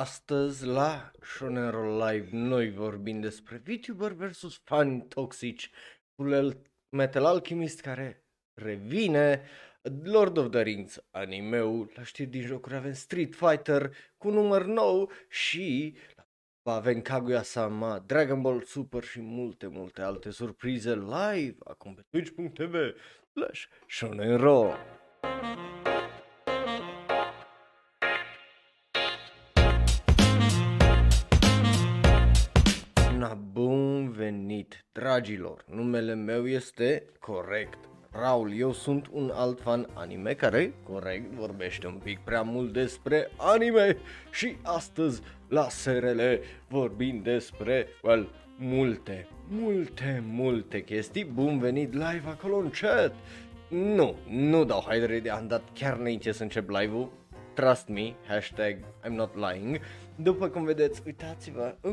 [0.00, 5.70] Astăzi la Shonen Live noi vorbim despre VTuber versus fani toxici,
[6.14, 8.24] Full Metal Alchemist care
[8.54, 9.42] revine,
[10.02, 15.10] Lord of the Rings animeul, la știri din jocuri avem Street Fighter cu număr nou
[15.28, 15.96] și
[16.62, 22.74] avem Kaguya-sama, Dragon Ball Super și multe, multe alte surprize live acum pe twitch.tv
[23.32, 24.36] slash Shonen
[34.68, 35.64] venit, dragilor!
[35.70, 37.78] Numele meu este corect.
[38.10, 43.30] Raul, eu sunt un alt fan anime care, corect, vorbește un pic prea mult despre
[43.36, 43.96] anime
[44.30, 46.20] și astăzi la SRL
[46.68, 51.24] vorbim despre, well, multe, multe, multe chestii.
[51.24, 53.14] Bun venit live acolo în chat!
[53.68, 57.12] Nu, nu dau haidere de am dat chiar înainte să încep live-ul.
[57.54, 59.80] Trust me, hashtag I'm not lying.
[60.22, 61.92] După cum vedeți, uitați-vă, uh,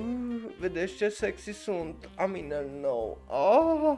[0.60, 3.98] vedeți ce sexy sunt, I mean, no, oh.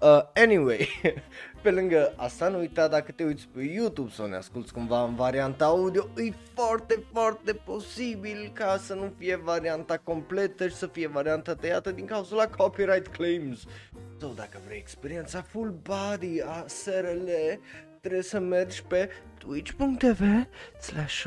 [0.00, 0.88] Uh, anyway,
[1.62, 5.14] pe lângă asta nu uita dacă te uiți pe YouTube sau ne asculti cumva în
[5.14, 11.06] varianta audio, e foarte, foarte posibil ca să nu fie varianta completă și să fie
[11.06, 13.64] varianta tăiată din cauza la copyright claims.
[14.20, 17.28] Sau dacă vrei experiența full body a SRL,
[18.00, 20.20] trebuie să mergi pe twitch.tv
[20.80, 21.24] slash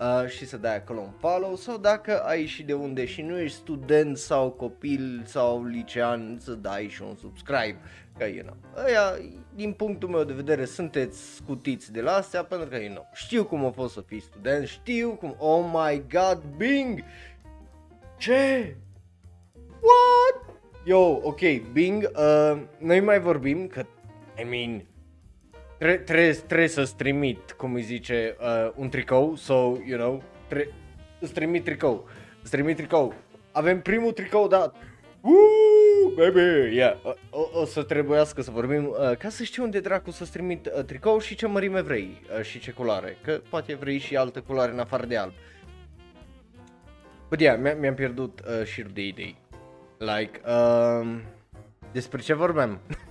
[0.00, 3.38] uh, și să dai acolo un follow sau dacă ai și de unde și nu
[3.38, 7.76] ești student sau copil sau licean să dai și un subscribe.
[8.18, 9.18] Că, you know, aia,
[9.54, 13.44] din punctul meu de vedere, sunteți scutiți de la astea pentru că, you know, știu
[13.44, 17.04] cum a fost să fii student, știu cum, oh my god, Bing!
[18.16, 18.76] Ce?
[19.70, 20.56] What?
[20.84, 21.40] Yo, ok,
[21.72, 23.86] Bing, uh, noi mai vorbim că,
[24.40, 24.84] I mean,
[25.78, 29.54] Tre- trebuie, trebuie să-ți trimit, cum îi zice, uh, un tricou, so,
[29.86, 30.72] you know, tre-
[31.20, 32.08] îți trimit tricou,
[32.42, 33.14] îți trimit tricou.
[33.52, 34.76] Avem primul tricou dat.
[35.20, 36.96] Woo, baby, yeah.
[37.30, 40.84] O, o să trebuiască să vorbim uh, ca să știu unde dracu să-ți trimit uh,
[40.84, 44.72] tricou și ce mărime vrei uh, și ce culoare, că poate vrei și altă culoare
[44.72, 45.32] în afară de alb.
[47.28, 49.36] But yeah, mi-am pierdut uh, șirul de idei.
[49.98, 51.22] Like, um,
[51.92, 52.78] despre ce vorbeam?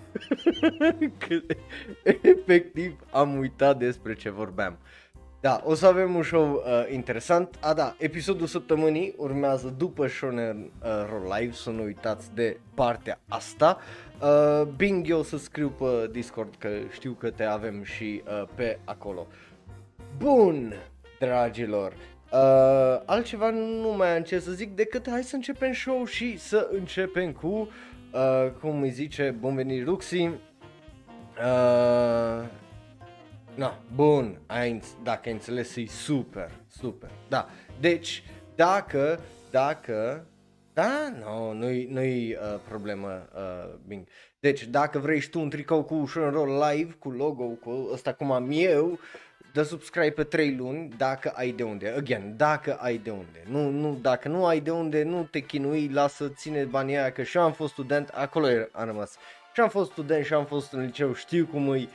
[2.21, 4.77] efectiv am uitat despre ce vorbeam.
[5.39, 7.57] Da, o să avem un show uh, interesant.
[7.61, 13.19] A, da, episodul săptămânii urmează după Shonen uh, Roll Live, să nu uitați de partea
[13.27, 13.77] asta.
[14.21, 18.47] Uh, Bing, eu o să scriu pe Discord că știu că te avem și uh,
[18.55, 19.27] pe acolo.
[20.17, 20.73] Bun,
[21.19, 21.93] dragilor,
[22.31, 26.69] uh, altceva nu mai am ce să zic decât hai să începem show și să
[26.71, 27.69] începem cu
[28.17, 30.21] Uh, cum îi zice, bun venit Ruxi.
[30.21, 30.31] Uh,
[33.55, 37.09] na, bun, ai, dacă ai înțeles, e super, super.
[37.29, 37.47] Da,
[37.79, 38.23] deci,
[38.55, 39.19] dacă,
[39.51, 40.27] dacă,
[40.73, 44.07] da, no, nu-i, nu-i uh, problemă, uh, bing.
[44.39, 48.13] Deci, dacă vrei și tu un tricou cu Shonen Roll Live, cu logo, cu ăsta
[48.13, 48.99] cum am eu,
[49.57, 51.93] dă subscribe pe 3 luni dacă ai de unde.
[51.97, 53.43] Again, dacă ai de unde.
[53.49, 57.23] Nu, nu, dacă nu ai de unde, nu te chinui, lasă, ține banii aia, că
[57.23, 59.17] și am fost student, acolo am rămas.
[59.53, 61.89] Și am fost student și am fost în liceu, știu cum îi,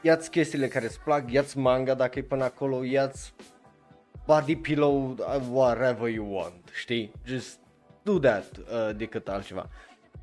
[0.00, 3.34] ia-ți chestiile care îți plac, ia-ți manga dacă e până acolo, ia-ți
[4.26, 5.16] body pillow,
[5.50, 7.12] whatever you want, știi?
[7.24, 7.58] Just
[8.02, 9.68] do that uh, decât altceva.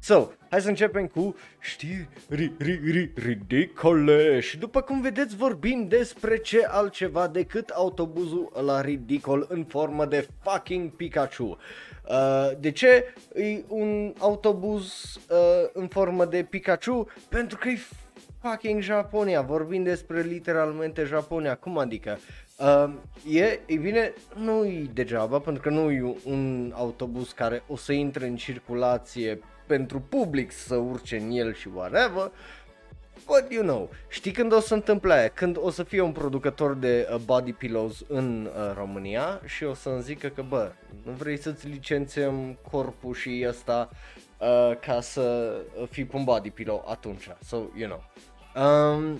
[0.03, 5.87] So, hai să începem cu știri ri, ri, ri, ridicole și după cum vedeți vorbim
[5.87, 11.43] despre ce altceva decât autobuzul la ridicol în formă de fucking Pikachu.
[11.43, 17.07] Uh, de ce e un autobuz uh, în formă de Pikachu?
[17.29, 17.79] Pentru că e
[18.41, 22.17] fucking Japonia, vorbim despre literalmente Japonia, cum adică?
[22.57, 22.93] Uh,
[23.35, 27.91] e, e bine, nu e degeaba, pentru că nu e un autobuz care o să
[27.91, 29.39] intre în circulație
[29.71, 32.31] pentru public să urce în el și whatever,
[33.25, 35.27] But you know, știi când o să întâmple aia?
[35.27, 39.73] Când o să fie un producător de uh, body pillows în uh, România și o
[39.73, 40.71] să-mi zică că bă,
[41.03, 43.89] nu vrei să-ți licențiem corpul și ăsta
[44.39, 45.55] uh, ca să
[45.89, 47.27] fii un body pillow atunci.
[47.43, 48.03] So, you know.
[48.65, 49.19] Um,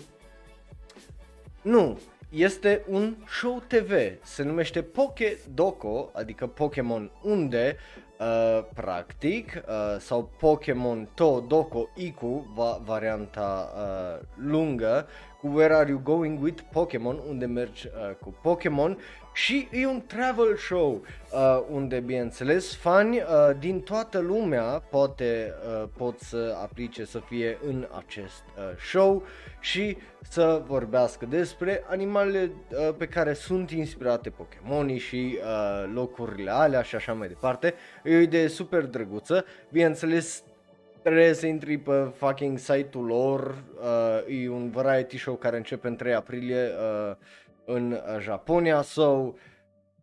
[1.62, 2.00] nu,
[2.30, 3.92] este un show TV,
[4.24, 7.77] se numește Poke Doko, adică Pokémon unde
[8.21, 15.07] Uh, practic, uh, sau Pokémon To Doko Iku, va, varianta uh, lungă,
[15.39, 18.97] cu Where Are You Going With Pokémon, unde mergi uh, cu Pokémon
[19.33, 21.01] și e un travel show
[21.33, 23.24] uh, unde, bineînțeles, fani uh,
[23.60, 29.24] din toată lumea poate, uh, pot să aplice să fie în acest uh, show
[29.60, 36.81] și să vorbească despre animalele uh, pe care sunt inspirate Pokémonii și uh, locurile alea
[36.81, 37.74] și așa mai departe.
[38.04, 40.44] E o idee super drăguță, bineînțeles
[41.01, 45.95] trebuie să intri pe fucking site-ul lor, uh, e un variety show care începe în
[45.95, 47.16] 3 aprilie uh,
[47.73, 49.33] în uh, Japonia, so,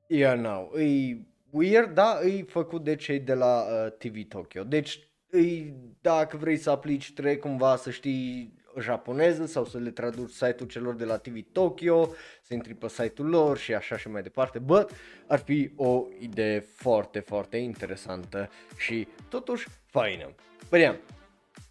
[0.07, 1.17] yeah, no, e
[1.51, 6.57] weird, da, e făcut de cei de la uh, TV Tokyo, deci îi, dacă vrei
[6.57, 11.17] să aplici, trebuie cumva să știi japoneză sau să le traduci site-ul celor de la
[11.17, 12.09] TV Tokyo,
[12.43, 14.91] să intri pe site-ul lor și așa și mai departe, but
[15.27, 20.35] ar fi o idee foarte, foarte interesantă și totuși faină.
[20.71, 20.97] But yeah,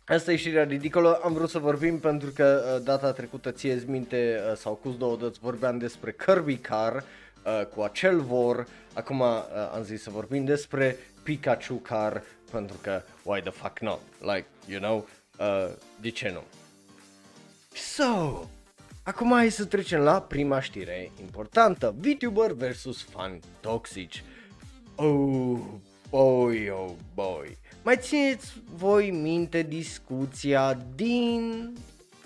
[0.09, 4.39] Asta e știrea ridicolă, am vrut să vorbim pentru că uh, data trecută ție minte
[4.49, 9.43] uh, sau cu două dăți vorbeam despre Kirby Car uh, cu acel vor, acum uh,
[9.73, 14.79] am zis să vorbim despre Pikachu Car pentru că why the fuck not, like, you
[14.79, 15.07] know,
[15.39, 16.43] uh, de ce nu?
[17.73, 18.43] So,
[19.03, 24.23] acum hai să trecem la prima știre importantă, VTuber versus fan toxici.
[24.95, 25.59] Oh
[26.09, 27.57] boy, oh boy.
[27.87, 31.73] Mai țineți voi minte discuția din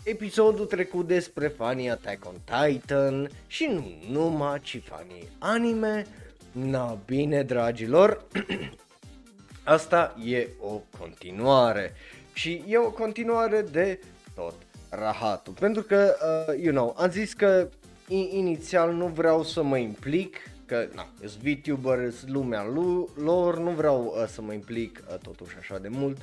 [0.04, 6.06] episodul trecut despre fanii Attack on Titan și nu numai, ci fanii anime?
[6.52, 8.25] Na bine, dragilor,
[9.63, 11.94] asta e o continuare
[12.34, 14.00] și e o continuare de
[14.36, 14.56] tot
[14.90, 15.54] rahatul.
[15.54, 16.16] Pentru că,
[16.48, 17.69] uh, you know, am zis că
[18.31, 20.38] inițial nu vreau să mă implic
[20.71, 22.65] că, na, sunt VTuber, sunt lumea
[23.15, 26.18] lor, nu vreau uh, să mă implic uh, totuși așa de mult.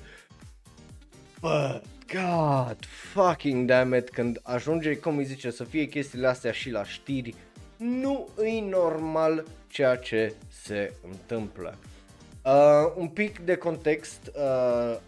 [1.41, 2.77] But, god,
[3.13, 7.35] fucking damn it, când ajunge, cum îi zice, să fie chestiile astea și la știri,
[7.77, 11.75] nu e normal ceea ce se întâmplă.
[12.45, 14.99] Uh, un pic de context, uh,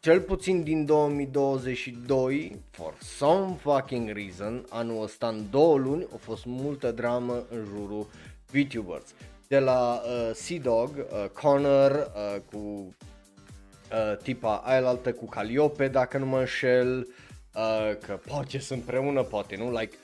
[0.00, 6.44] cel puțin din 2022, for some fucking reason, anul ăsta în două luni a fost
[6.44, 8.06] multă dramă în jurul
[8.52, 9.14] VTubers.
[9.48, 16.26] De la uh, Sea-Dog, uh, Connor uh, cu uh, tipa aia cu Calliope, dacă nu
[16.26, 17.08] mă înșel,
[17.54, 19.96] uh, că poate sunt împreună, poate nu, like,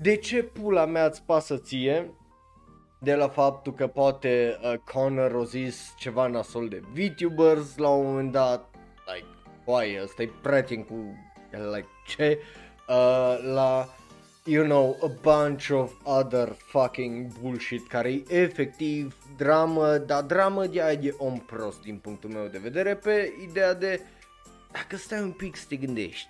[0.00, 2.12] de ce pula mea îți pasă ție
[3.00, 8.06] de la faptul că poate uh, Connor o zis ceva nasol de VTubers la un
[8.06, 8.74] moment dat,
[9.14, 9.26] like,
[9.64, 10.94] oai, ăsta e prieten cu,
[11.50, 12.38] like, ce,
[12.88, 13.88] uh, la
[14.48, 20.82] you know, a bunch of other fucking bullshit care e efectiv dramă, dar dramă de
[20.82, 24.00] aia de om prost din punctul meu de vedere pe ideea de
[24.72, 26.28] dacă stai un pic să te gândești,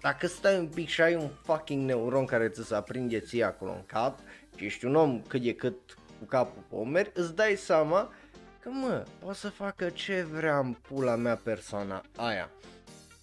[0.00, 3.70] dacă stai un pic și ai un fucking neuron care ți se aprinde ție acolo
[3.70, 4.18] în cap
[4.56, 5.78] și ești un om cât de cât
[6.18, 8.12] cu capul pe omeri, îți dai seama
[8.60, 12.50] că mă, poate să facă ce vrea în pula mea persoana aia.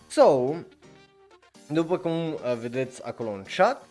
[0.08, 0.54] So,
[1.68, 3.89] după cum uh, vedeți acolo în chat,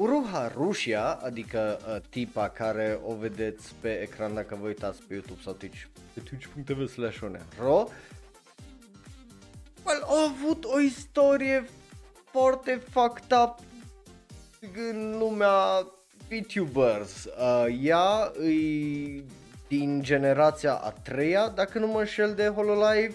[0.00, 5.40] Uruha Rusia, adică uh, tipa care o vedeți pe ecran dacă vă uitați pe YouTube
[5.44, 5.82] sau Twitch,
[6.14, 7.18] pe twitch.tv slash
[7.58, 7.88] ro,
[9.84, 11.68] well, a avut o istorie
[12.24, 13.58] foarte fucked up
[14.90, 15.86] în lumea
[16.28, 17.24] VTubers.
[17.24, 19.22] Uh, ea e
[19.68, 23.14] din generația a treia, dacă nu mă înșel de Hololive,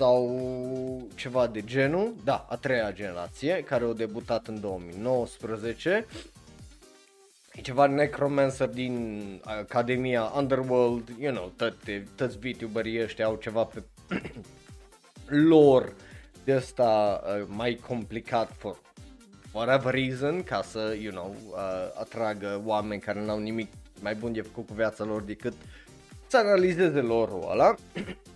[0.00, 6.06] sau ceva de genul, da, a treia generație, care au debutat în 2019.
[7.52, 13.82] E ceva Necromancer din Academia Underworld, you know, toate, toți VTuberii ăștia au ceva pe
[15.48, 15.92] lor
[16.44, 18.80] de asta uh, mai complicat for
[19.52, 21.58] whatever reason, ca să, you know, uh,
[22.00, 25.52] atragă oameni care n-au nimic mai bun de făcut cu viața lor decât
[26.26, 27.74] să analizeze lorul ăla.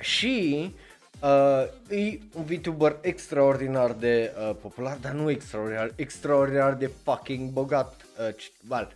[0.00, 0.74] și
[1.20, 8.06] uh, e un VTuber extraordinar de uh, popular, dar nu extraordinar, extraordinar de fucking bogat.
[8.18, 8.34] Uh,
[8.68, 8.92] well,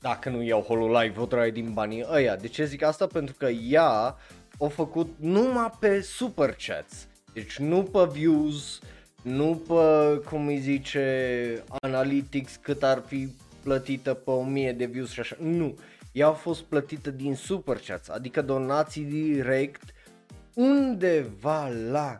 [0.00, 2.36] dacă nu iau Hololive, o draie din banii ăia.
[2.36, 3.06] De ce zic asta?
[3.06, 4.16] Pentru că ea
[4.58, 7.06] a făcut numai pe super chats.
[7.32, 8.80] Deci nu pe views,
[9.22, 13.28] nu pe, cum îi zice, analytics cât ar fi
[13.62, 15.36] plătită pe 1000 de views și așa.
[15.40, 15.78] Nu.
[16.12, 19.82] Ea a fost plătită din super chats, adică donații direct
[20.58, 22.16] undeva la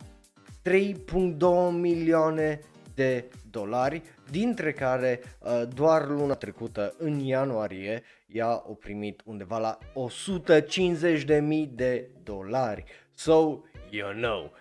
[0.65, 2.61] 3.2 milioane
[2.95, 9.79] de dolari, dintre care uh, doar luna trecută, în ianuarie, ea a primit undeva la
[11.27, 12.85] 150.000 de dolari.
[13.15, 14.53] So, you know,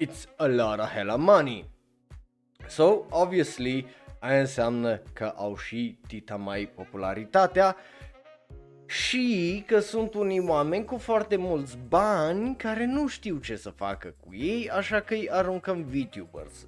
[0.00, 1.64] it's a lot of hella money.
[2.68, 3.86] So, obviously,
[4.18, 7.76] aia înseamnă că au și tita mai popularitatea
[8.90, 14.14] și că sunt unii oameni cu foarte mulți bani care nu știu ce să facă
[14.20, 16.66] cu ei, așa că îi aruncăm VTubers.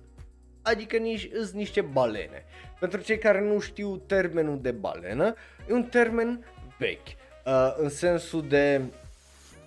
[0.62, 2.45] Adică nici, îs niște balene.
[2.81, 5.35] Pentru cei care nu știu termenul de balenă,
[5.69, 6.45] e un termen
[6.79, 7.07] vechi,
[7.47, 8.81] uh, în sensul de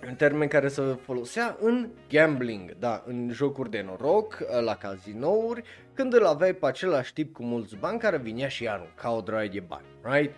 [0.08, 5.62] un termen care se folosea în gambling, da, în jocuri de noroc, uh, la cazinouri,
[5.94, 9.48] când îl aveai pe același tip cu mulți bani care vinea și arunca o draie
[9.48, 10.34] de bani, right?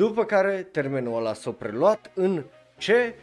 [0.00, 2.44] După care termenul ăla s-a preluat în
[2.78, 3.14] ce?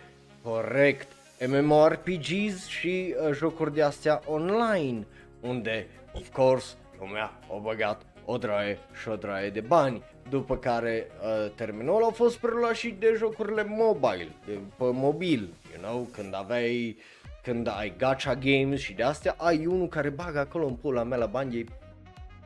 [0.43, 1.07] Corect,
[1.47, 5.05] MMORPGs și uh, jocuri de astea online,
[5.41, 10.03] unde, of course, lumea a băgat o draie și o draie de bani.
[10.29, 15.49] După care uh, termenul ăla a fost preluat și de jocurile mobile, de, pe mobil,
[15.73, 16.97] you know, când aveai
[17.43, 21.17] când ai gacha games și de astea, ai unul care bagă acolo în pula mea
[21.17, 21.65] la bani, ei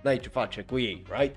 [0.02, 1.36] n-ai ce face cu ei, right?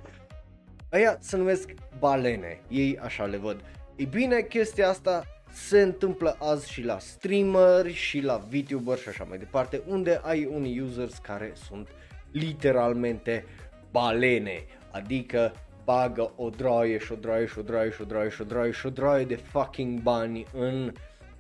[0.95, 3.61] Aia se numesc balene, ei așa le văd.
[3.97, 9.25] E bine, chestia asta se întâmplă azi și la streameri și la VTuber și așa
[9.25, 11.89] mai departe, unde ai unii users care sunt
[12.33, 13.45] literalmente
[13.91, 15.53] balene, adică
[15.85, 18.71] bagă o droaie și o droaie și o droaie și o droaie și o droaie
[18.71, 20.93] și o droaie de fucking bani în,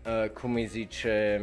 [0.06, 1.42] uh, cum îi zice,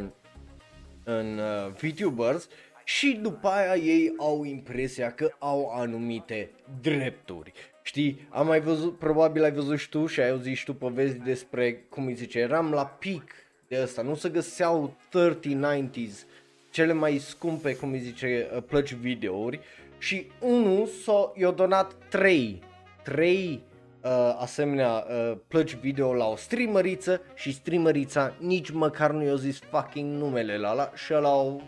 [1.04, 2.48] în uh, VTubers
[2.84, 6.50] și după aia ei au impresia că au anumite
[6.80, 7.71] drepturi.
[7.82, 11.18] Știi, am mai văzut, probabil ai văzut și tu și ai auzit și tu povesti
[11.18, 13.34] despre, cum îi zice, eram la pic
[13.68, 16.26] de ăsta, nu se găseau 30-90s,
[16.70, 19.60] cele mai scumpe, cum îi zice, uh, plăci videouri
[19.98, 22.62] și unul s-a, i-a donat 3,
[23.02, 23.62] 3
[24.02, 29.58] uh, asemenea uh, plăci video la o streameriță și streamerița nici măcar nu i-a zis
[29.58, 31.62] fucking numele la ala și ăla au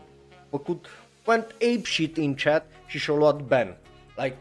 [0.50, 0.86] făcut
[1.26, 3.76] went ape shit in chat și și-a luat ban.
[4.16, 4.36] Like,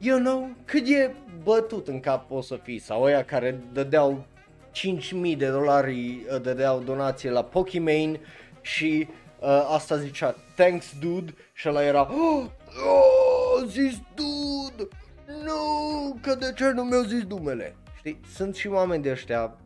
[0.00, 4.24] you know, cât e bătut în cap o să fii sau ăia care dădeau
[4.72, 8.20] 5.000 de dolari, uh, dădeau donație la Pokimane
[8.60, 9.08] și
[9.40, 14.88] uh, asta zicea thanks dude și ăla era oh, oh, zis dude,
[15.44, 17.76] nu, că de ce nu mi-au zis numele?
[17.96, 19.56] Știi, sunt și oameni de ăștia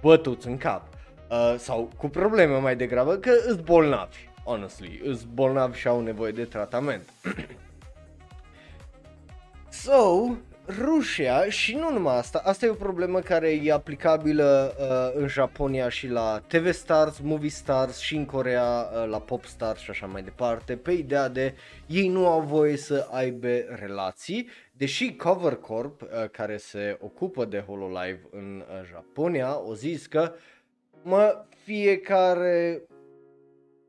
[0.00, 0.88] bătuți în cap
[1.30, 6.32] uh, sau cu probleme mai degrabă că îs bolnavi, honestly, îs bolnavi și au nevoie
[6.32, 7.02] de tratament.
[9.84, 10.36] so,
[10.78, 15.88] Rusia și nu numai asta, asta e o problemă care e aplicabilă uh, în Japonia
[15.88, 20.06] și la TV Stars, Movie Stars și în Corea uh, la Pop Stars și așa
[20.06, 21.54] mai departe, pe ideea de
[21.86, 27.64] ei nu au voie să aibă relații, deși Cover Corp, uh, care se ocupă de
[27.66, 30.32] HoloLive în uh, Japonia, o zis că
[31.02, 32.82] mă, fiecare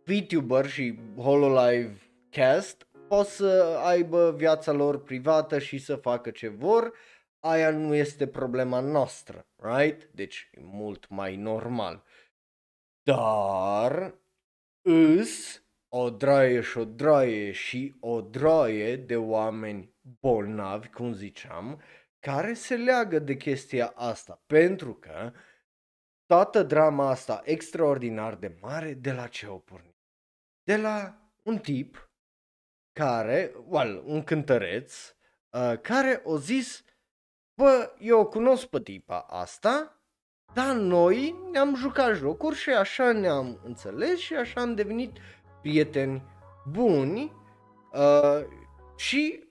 [0.03, 1.97] VTuber și HoloLive
[2.29, 6.93] cast pot să aibă viața lor privată și să facă ce vor,
[7.39, 10.09] aia nu este problema noastră, right?
[10.11, 12.03] Deci e mult mai normal.
[13.03, 14.15] Dar
[14.81, 15.63] îs
[15.95, 21.81] o draie și o draie și o draie de oameni bolnavi, cum ziceam,
[22.19, 25.31] care se leagă de chestia asta, pentru că
[26.25, 29.97] toată drama asta extraordinar de mare, de la ce o pornit?
[30.63, 32.12] De la un tip
[32.93, 34.93] care, well, un cântăreț,
[35.49, 36.83] uh, care o zis,
[37.53, 40.01] bă, eu cunosc pe tipa asta,
[40.53, 45.17] dar noi ne-am jucat jocuri și așa ne-am înțeles și așa am devenit
[45.61, 46.23] prieteni
[46.71, 47.31] buni
[47.93, 48.45] uh,
[48.95, 49.43] și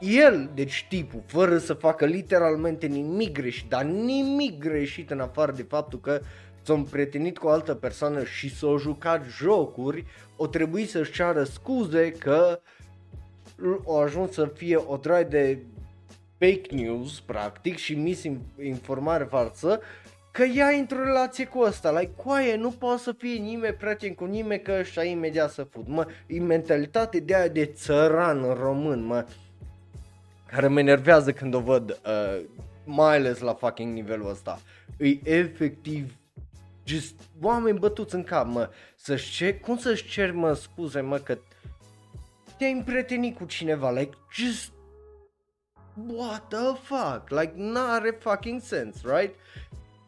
[0.00, 5.62] el, deci tipul, fără să facă literalmente nimic greșit, dar nimic greșit în afară de
[5.62, 6.20] faptul că
[6.62, 10.04] s-a împrietenit cu o altă persoană și s-a jucat jocuri,
[10.36, 12.60] o trebuie să-și ceară scuze că
[13.84, 15.58] o ajuns să fie o draie de
[16.38, 19.80] fake news, practic, și misinformare falsă,
[20.30, 24.24] că ea într-o relație cu ăsta, like, coaie, nu poate să fie nimeni prieten cu
[24.24, 29.26] nimeni că ăștia imediat să fut, mă, e mentalitate de aia de țăran român, mă,
[30.46, 32.42] care mă enervează când o văd, uh,
[32.84, 34.60] mai ales la fucking nivelul ăsta,
[34.96, 36.12] e efectiv
[36.92, 41.38] just oameni bătuți în cap, mă, să-și cer, cum să-și cer, mă, scuze, mă, că
[42.58, 44.72] te-ai împrietenit cu cineva, like, just,
[46.06, 49.34] what the fuck, like, n-are fucking sense, right?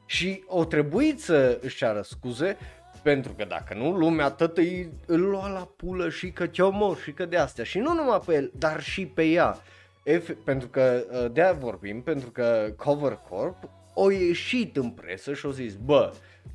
[0.07, 2.57] Și o trebuit să își ceară scuze,
[3.03, 6.99] pentru că dacă nu, lumea tot îi, îl lua la pulă și că te omor
[6.99, 7.65] și că de astea.
[7.65, 9.57] Și nu numai pe el, dar și pe ea.
[10.19, 15.47] F- pentru că uh, de-aia vorbim, pentru că Cover Corp o ieșit în presă și
[15.47, 16.13] o zis, bă,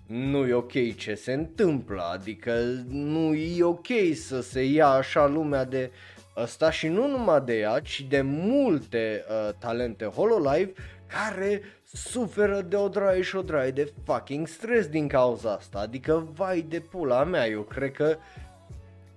[0.07, 2.53] nu e ok ce se întâmplă, adică
[2.87, 5.91] nu e ok să se ia așa lumea de
[6.37, 10.71] ăsta și nu numai de ea, ci de multe uh, talente Hololive
[11.07, 11.61] care
[11.93, 16.65] suferă de o draie și o draie de fucking stres din cauza asta, adică vai
[16.69, 18.17] de pula mea, eu cred că,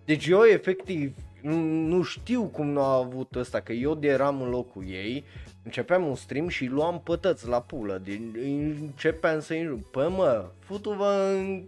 [0.05, 4.43] deci eu efectiv nu, nu știu cum nu a avut ăsta, că eu de eram
[4.43, 5.25] în locul ei,
[5.63, 8.37] începeam un stream și luam pătăți la pulă, din,
[8.81, 11.63] începeam să-i pă mă, futu-vă în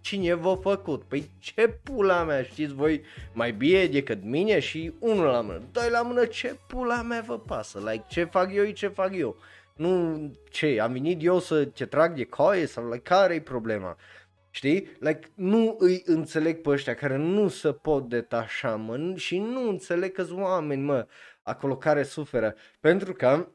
[0.00, 1.02] cine v-a făcut?
[1.02, 5.90] Păi ce pula mea, știți voi mai bine decât mine și unul la mână, doi
[5.90, 7.78] la mână, ce pula mea vă pasă?
[7.78, 9.36] Like, ce fac eu, ce fac eu?
[9.74, 10.20] Nu,
[10.50, 13.96] ce, am venit eu să te trag de coaie sau like, care e problema?
[14.50, 14.96] Știi?
[14.98, 20.12] Like, nu îi înțeleg pe ăștia care nu se pot detașa, mă, și nu înțeleg
[20.12, 21.06] că oameni, mă,
[21.44, 22.54] acolo care suferă.
[22.80, 23.46] Pentru că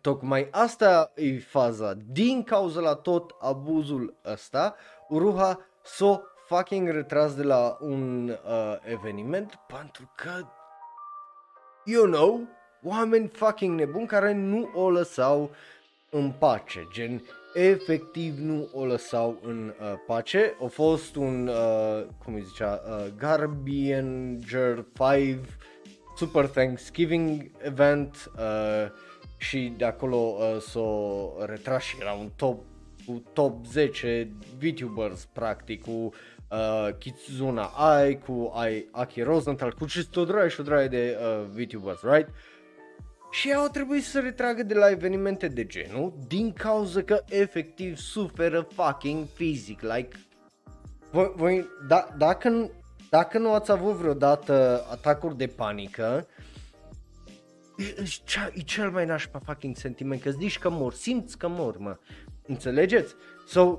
[0.00, 1.94] tocmai asta e faza.
[1.94, 4.74] Din cauza la tot abuzul ăsta,
[5.08, 10.46] Uruha s-o fucking retras de la un uh, eveniment pentru că,
[11.84, 12.48] you know,
[12.82, 15.50] oameni fucking nebuni care nu o lăsau
[16.10, 17.22] în pace, gen
[17.54, 20.56] efectiv nu o lăsau în uh, pace.
[20.64, 25.38] A fost un, uh, cum îi zicea, uh, Garbianger 5
[26.16, 28.90] Super Thanksgiving event uh,
[29.36, 32.64] și de acolo uh, s-o retras și era un top
[33.06, 40.08] cu top 10 VTubers practic cu uh, Kitsuna Ai, cu Ai, Aki Rosenthal, cu și
[40.14, 42.28] o draie și o draie de uh, VTubers, right?
[43.30, 48.68] Și au trebuit să retragă de la evenimente de genul din cauza că efectiv suferă
[48.74, 50.16] fucking fizic, like
[51.10, 52.70] voi, voi da, dacă,
[53.10, 56.26] dacă nu ați avut vreodată atacuri de panică,
[57.76, 58.02] e,
[58.54, 61.96] e cel mai nașpa fucking sentiment, că zici că mor, simți că mor, mă.
[62.46, 63.14] Înțelegeți?
[63.46, 63.78] So,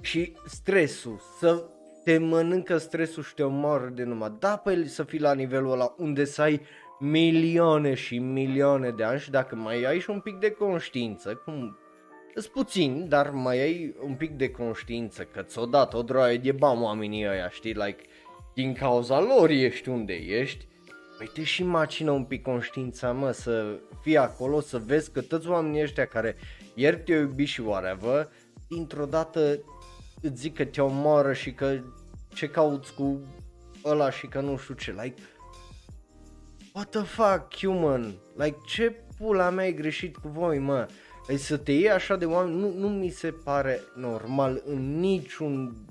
[0.00, 1.64] și stresul, să
[2.04, 4.36] te mănâncă stresul și te omoară de numai.
[4.38, 6.60] Da, pe să fii la nivelul ăla unde să ai
[6.98, 11.78] milioane și milioane de ani și dacă mai ai și un pic de conștiință, cum
[12.34, 16.36] Îs puțin, dar mai ai un pic de conștiință că ți-o dat o droaie.
[16.36, 18.02] De bani oamenii ăia, știi, like,
[18.54, 20.66] din cauza lor ești unde ești,
[21.18, 25.48] păi te și macină un pic conștiința, mă, să fii acolo, să vezi că toți
[25.48, 26.36] oamenii ăștia care
[26.74, 28.28] ieri te-au iubit și whatever,
[28.68, 29.62] dintr-o dată
[30.22, 31.78] îți zic că te omoară și că
[32.34, 33.20] ce cauți cu
[33.84, 35.22] ăla și că nu știu ce, like,
[36.72, 40.94] what the fuck, human, like, ce pula mea e greșit cu voi, mă, like,
[41.36, 45.84] să te iei așa de oameni, nu, nu mi se pare normal în niciun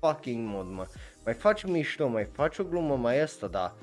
[0.00, 0.86] fucking mod, mă,
[1.24, 3.74] mai faci mișto, mai faci o glumă mai asta, dar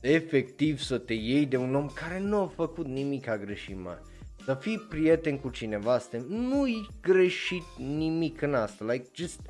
[0.00, 3.98] efectiv să te iei de un om care nu a făcut nimic a greșit, mă.
[4.44, 6.18] Să fii prieten cu cineva, să te...
[6.28, 9.40] nu-i greșit nimic în asta, like just...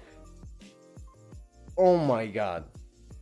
[1.75, 2.71] Oh my god.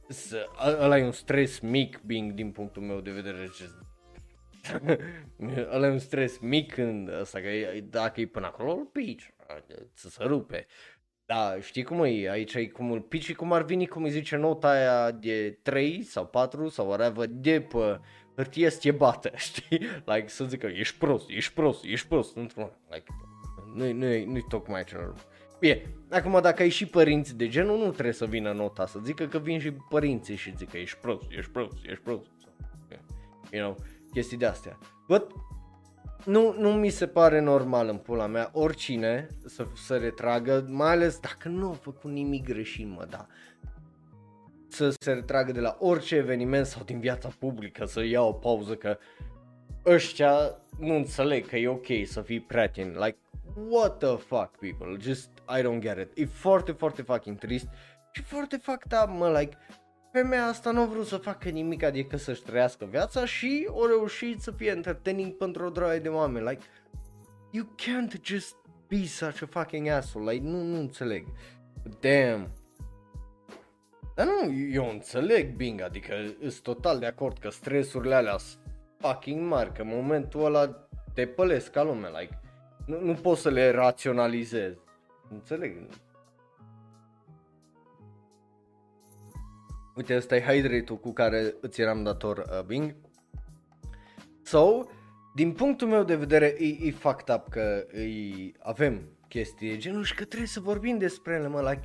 [0.08, 0.46] Să,
[0.80, 3.78] ăla e un stres mic, Bing, din punctul meu de vedere, just...
[5.74, 9.34] ăla e un stres mic în asta, că e, dacă e până acolo, îl pici,
[9.92, 10.66] să se rupe.
[11.26, 14.36] Da, știi cum e, aici e cum îl pici cum ar veni, cum îi zice
[14.36, 18.00] nota aia de 3 sau 4 sau whatever, de pe
[18.36, 19.78] hârtie să te bată, știi?
[20.04, 23.04] Like să zică, ești prost, ești prost, ești prost, într-un, like,
[23.74, 25.24] nu-i, nu-i, nu-i tocmai același lucru.
[25.58, 29.26] Bine, acum dacă ai și părinți de genul, nu trebuie să vină nota să zică
[29.26, 32.26] că vin și părinții și zică ești prost, ești prost, ești prost.
[33.52, 33.76] You know,
[34.12, 34.78] chestii de astea.
[35.08, 35.30] But,
[36.24, 41.18] nu, nu mi se pare normal în pula mea oricine să, să retragă, mai ales
[41.18, 43.26] dacă nu a făcut nimic greșit, mă, da
[44.72, 48.74] să se retragă de la orice eveniment sau din viața publică, să ia o pauză
[48.74, 48.98] că
[49.86, 52.88] ăștia nu înțeleg că e ok să fii prieten.
[52.90, 53.16] Like,
[53.68, 54.96] what the fuck, people?
[55.00, 56.18] Just, I don't get it.
[56.18, 57.68] E foarte, foarte fucking trist
[58.12, 59.56] și foarte fucked up, mă, like,
[60.12, 64.40] femeia asta nu a vrut să facă nimic adică să-și trăiască viața și o reușit
[64.40, 66.48] să fie entertaining pentru o droaie de oameni.
[66.48, 66.62] Like,
[67.50, 68.56] you can't just
[68.88, 70.32] be such a fucking asshole.
[70.32, 71.26] Like, nu, nu înțeleg.
[72.00, 72.48] Damn.
[74.14, 78.60] Dar nu, eu înțeleg Bing, adică sunt total de acord că stresurile alea sunt
[78.98, 82.40] fucking mari, că în momentul ăla te pălesc ca lume, like,
[82.86, 84.78] nu, nu poți să le raționalizezi.
[85.30, 85.76] Înțeleg.
[90.00, 92.94] Uite, ăsta e hydrate cu care îți eram dator, uh, Bing.
[94.42, 94.82] So,
[95.34, 100.04] din punctul meu de vedere, e, e fucked up că îi avem chestii de genul
[100.04, 101.84] și că trebuie să vorbim despre ele, mă, like,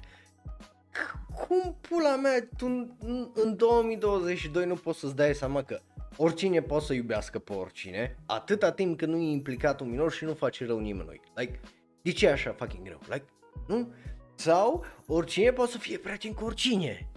[1.36, 2.66] cum pula mea, tu
[3.00, 5.82] în, în 2022 nu poți să-ți dai seama că
[6.18, 10.24] oricine poate să iubească pe oricine, atâta timp când nu e implicat un minor și
[10.24, 11.22] nu face rău nimănui.
[11.36, 11.60] Like,
[12.02, 13.00] de ce așa fucking greu?
[13.10, 13.26] Like,
[13.68, 13.94] nu?
[14.36, 17.10] Sau oricine poate să fie prieten cu oricine.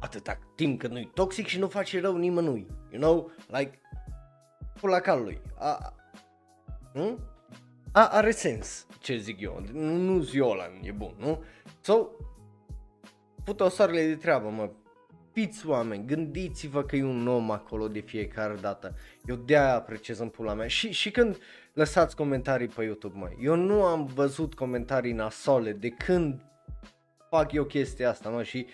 [0.00, 2.66] Atâta timp când nu e toxic și nu face rău nimănui.
[2.90, 3.30] You know?
[3.46, 3.80] Like,
[4.80, 5.40] pula calului.
[5.58, 5.94] A,
[6.92, 7.18] nu?
[7.92, 11.44] a, are sens ce zic eu, nu, nu Ziola e bun, nu?
[11.80, 12.18] Sau,
[13.44, 14.70] pută o soarele de treabă, mă,
[15.32, 18.96] fiți oameni, gândiți-vă că e un om acolo de fiecare dată.
[19.24, 20.66] Eu de-aia apreciez în pula mea.
[20.66, 21.38] Și, și când
[21.72, 26.40] lăsați comentarii pe YouTube, mă, eu nu am văzut comentarii nasole de când
[27.30, 28.66] fac eu chestia asta, mă, și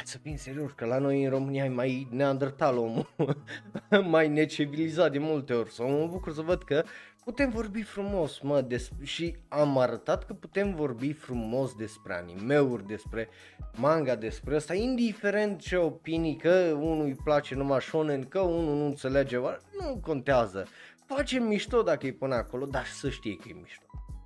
[0.00, 3.08] Hai să fim serios că la noi în România e mai neandertal omul,
[4.10, 5.70] mai necivilizat de multe ori.
[5.70, 6.84] Sau mă bucur să văd că
[7.24, 13.28] putem vorbi frumos, mă, des- și am arătat că putem vorbi frumos despre animeuri, despre
[13.76, 18.84] manga, despre asta, indiferent ce opinii, că unul îi place numai shonen, că unul nu
[18.84, 19.38] înțelege,
[19.80, 20.66] nu contează.
[21.06, 23.84] Facem mișto dacă e până acolo, dar să știi că e mișto.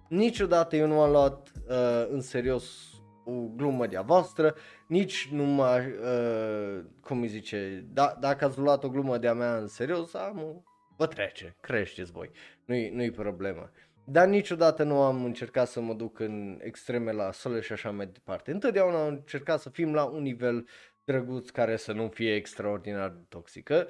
[0.09, 2.94] Niciodată eu nu am luat uh, în serios
[3.25, 4.55] o glumă de-a voastră,
[4.87, 9.57] nici nu mă, uh, cum îi zice, da, dacă ați luat o glumă de-a mea
[9.57, 10.65] în serios, am,
[10.97, 12.31] vă trece, creșteți voi,
[12.65, 13.71] nu-i, nu-i problemă.
[14.05, 18.07] Dar niciodată nu am încercat să mă duc în extreme la sole și așa mai
[18.07, 18.51] departe.
[18.51, 20.67] Întotdeauna am încercat să fim la un nivel
[21.05, 23.87] drăguț care să nu fie extraordinar de toxică.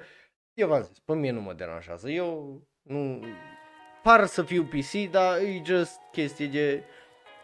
[0.53, 2.09] Eu v-am zis, pe mine nu mă deranjează.
[2.09, 3.23] Eu nu...
[4.03, 6.83] Par să fiu PC, dar e just chestie de...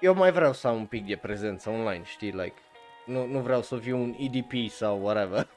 [0.01, 2.53] Eu mai vreau să am un pic de prezență online, știi, like...
[3.05, 5.47] Nu, nu vreau să fiu un EDP sau whatever.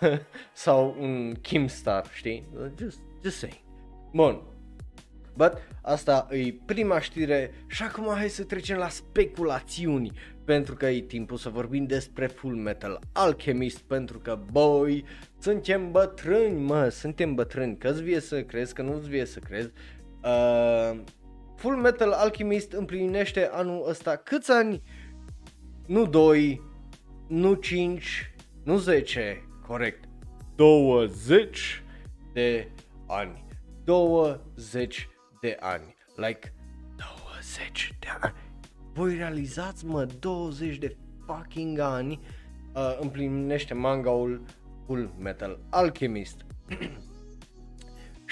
[0.52, 2.46] sau un Kimstar, știi?
[2.78, 3.58] Just, just saying.
[4.12, 4.42] Bun.
[5.36, 10.12] But asta e prima știre și acum hai să trecem la speculațiuni
[10.44, 15.04] pentru că e timpul să vorbim despre Full Metal Alchemist pentru că boy,
[15.38, 19.70] suntem bătrâni, mă, suntem bătrâni, că-ți vie să crezi, că nu-ți vie să crezi.
[20.22, 21.00] Uh,
[21.56, 24.82] Full Metal Alchemist împlinește anul ăsta câți ani?
[25.86, 26.62] Nu 2,
[27.28, 30.04] nu 5, nu 10, corect,
[30.54, 31.82] 20
[32.32, 32.68] de
[33.06, 33.44] ani.
[33.84, 35.08] 20
[35.40, 35.94] de ani.
[36.16, 36.52] Like,
[36.96, 38.34] 20 de ani.
[38.92, 42.20] Voi realizați, mă, 20 de fucking ani
[42.74, 44.42] uh, împlinește mangaul
[44.86, 46.44] Full Metal Alchemist.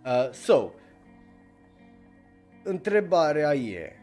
[0.06, 0.72] Uh, so,
[2.64, 3.96] întrebarea e,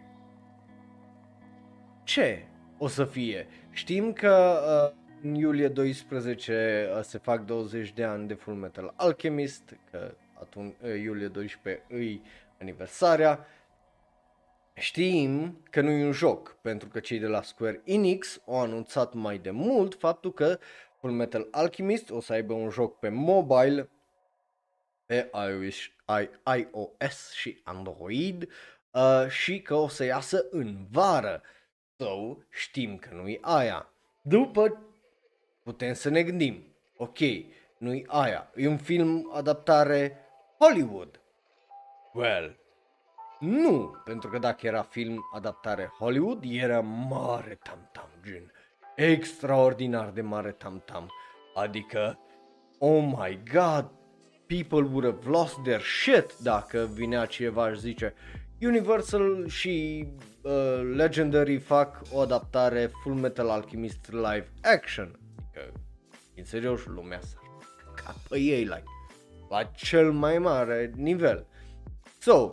[2.05, 2.44] ce
[2.79, 3.46] o să fie?
[3.70, 4.61] Știm că
[4.92, 10.14] uh, în iulie 12 uh, se fac 20 de ani de Full Metal Alchemist, că
[10.40, 12.22] atunci uh, iulie 12 îi
[12.61, 13.46] aniversarea.
[14.79, 19.12] Știm că nu e un joc, pentru că cei de la Square Enix au anunțat
[19.14, 20.59] mai de mult faptul că
[21.01, 23.91] Full Metal Alchemist o să aibă un joc pe mobile,
[25.07, 25.77] pe iOS,
[26.57, 28.49] iOS și Android
[28.91, 31.43] uh, și că o să iasă în vară.
[31.97, 33.93] So, știm că nu-i aia.
[34.23, 34.83] După
[35.62, 37.19] putem să ne gândim, ok,
[37.79, 40.19] nu-i aia, e un film adaptare
[40.59, 41.21] Hollywood.
[42.12, 42.57] Well,
[43.40, 48.53] nu, pentru că dacă era film adaptare Hollywood, era mare tam-tam, gen
[48.96, 51.11] extraordinar de mare tam-tam.
[51.55, 52.18] Adică,
[52.79, 53.90] oh my god,
[54.46, 58.14] people would have lost their shit dacă vinea cineva și zice
[58.61, 60.07] Universal și
[60.42, 65.18] uh, Legendary fac o adaptare Full Metal Alchemist live action.
[65.53, 65.61] Că,
[66.37, 67.37] în serios, lumea s
[67.94, 68.85] ca pe ei, like,
[69.48, 71.46] la cel mai mare nivel.
[72.18, 72.53] So,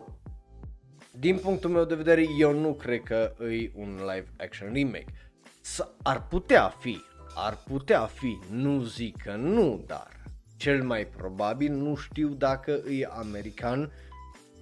[1.19, 5.13] din punctul meu de vedere, eu nu cred că e un live action remake.
[5.61, 7.01] S- ar putea fi,
[7.35, 10.11] ar putea fi, nu zic că nu, dar
[10.57, 13.91] cel mai probabil nu știu dacă e american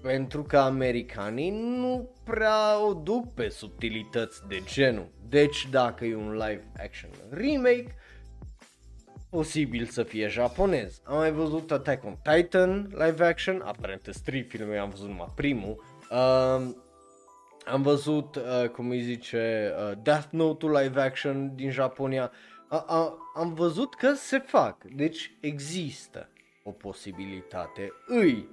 [0.01, 5.07] pentru că americanii nu prea o duc pe subtilități de genul.
[5.29, 7.95] Deci dacă e un live action remake,
[9.29, 11.01] posibil să fie japonez.
[11.03, 15.31] Am mai văzut Attack on Titan live action, aparent sunt trei filme, am văzut numai
[15.35, 15.83] primul.
[16.13, 16.69] Uh,
[17.65, 22.32] am văzut, uh, cum îi zice, uh, Death Note-ul live action din Japonia.
[22.67, 26.30] A, a, am văzut că se fac, deci există
[26.63, 27.91] o posibilitate.
[28.08, 28.47] Îi.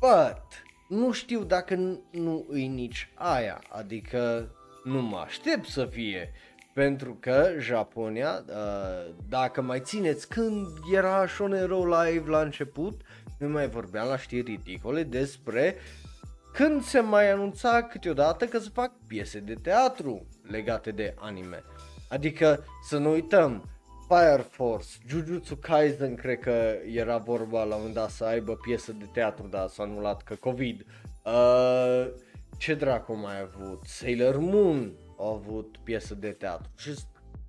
[0.00, 0.42] But,
[0.88, 1.74] nu știu dacă
[2.10, 4.50] nu îi nici aia, adică
[4.84, 6.32] nu mă aștept să fie.
[6.74, 13.00] Pentru că Japonia, uh, dacă mai țineți când era Shonero Live la început,
[13.38, 15.76] nu mai vorbeam la știri ridicole despre
[16.52, 21.62] când se mai anunța câteodată că se fac piese de teatru legate de anime.
[22.08, 23.64] Adică să nu uităm,
[24.08, 28.92] Fire Force, Jujutsu Kaisen cred că era vorba la un moment dat să aibă piesă
[28.92, 30.84] de teatru, dar s-a anulat că COVID.
[31.24, 32.06] Uh,
[32.58, 33.84] ce dracu mai a avut?
[33.84, 36.70] Sailor Moon a avut piesă de teatru.
[36.76, 36.94] Și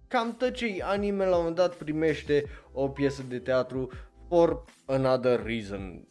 [0.08, 3.89] cam tot ce anime la un moment dat primește o piesă de teatru
[4.30, 6.08] for another reason.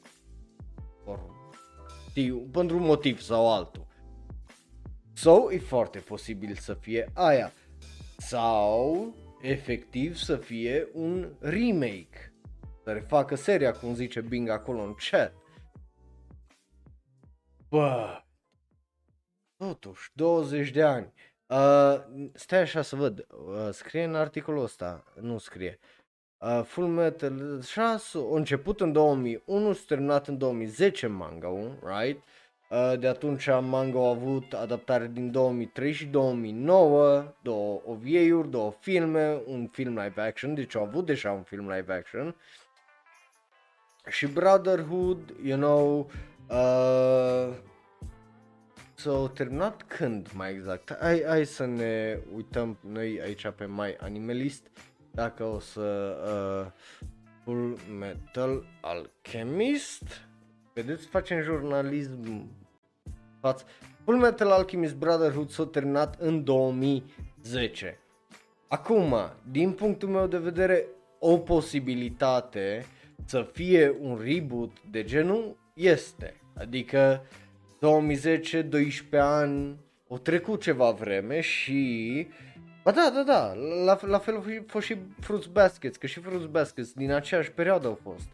[1.04, 1.20] For,
[2.08, 3.86] știu, pentru un motiv sau altul.
[5.12, 7.52] So, e foarte posibil să fie aia.
[8.16, 12.32] Sau, efectiv, să fie un remake.
[12.84, 15.34] Să refacă seria, cum zice Bing acolo în chat.
[17.68, 18.22] Bă,
[19.56, 21.12] totuși, 20 de ani.
[21.46, 22.04] Uh,
[22.34, 25.78] stai așa să văd, uh, scrie în articolul ăsta, nu scrie.
[25.80, 25.97] Uh,
[26.64, 31.48] Full Metal 6 a început în 2001 și terminat în 2010 manga
[31.82, 32.22] right?
[32.70, 39.40] Uh, de atunci manga a avut adaptare din 2003 și 2009, două OVA-uri, două filme,
[39.46, 42.36] un film live action, deci au avut deja un film live action.
[44.08, 46.10] Și Brotherhood, you know,
[46.48, 47.56] uh,
[48.94, 50.96] s-au terminat când mai exact?
[51.00, 54.70] Hai, hai să ne uităm noi aici pe My Animalist
[55.18, 56.72] dacă o să uh,
[57.44, 60.02] Full Metal Alchemist
[60.74, 62.50] Vedeți, facem jurnalism
[63.40, 63.64] față.
[64.04, 67.98] Full Metal Alchemist Brotherhood s-a terminat în 2010.
[68.68, 69.14] Acum,
[69.50, 70.86] din punctul meu de vedere,
[71.18, 72.84] o posibilitate
[73.24, 76.40] să fie un reboot de genul este.
[76.54, 77.26] Adică
[77.78, 79.78] 2010, 12 ani,
[80.08, 82.26] o trecut ceva vreme și...
[82.82, 86.46] Ba da, da, da, la, la fel a fost și Fruits Baskets, că și Fruits
[86.46, 88.28] Baskets din aceeași perioadă au fost.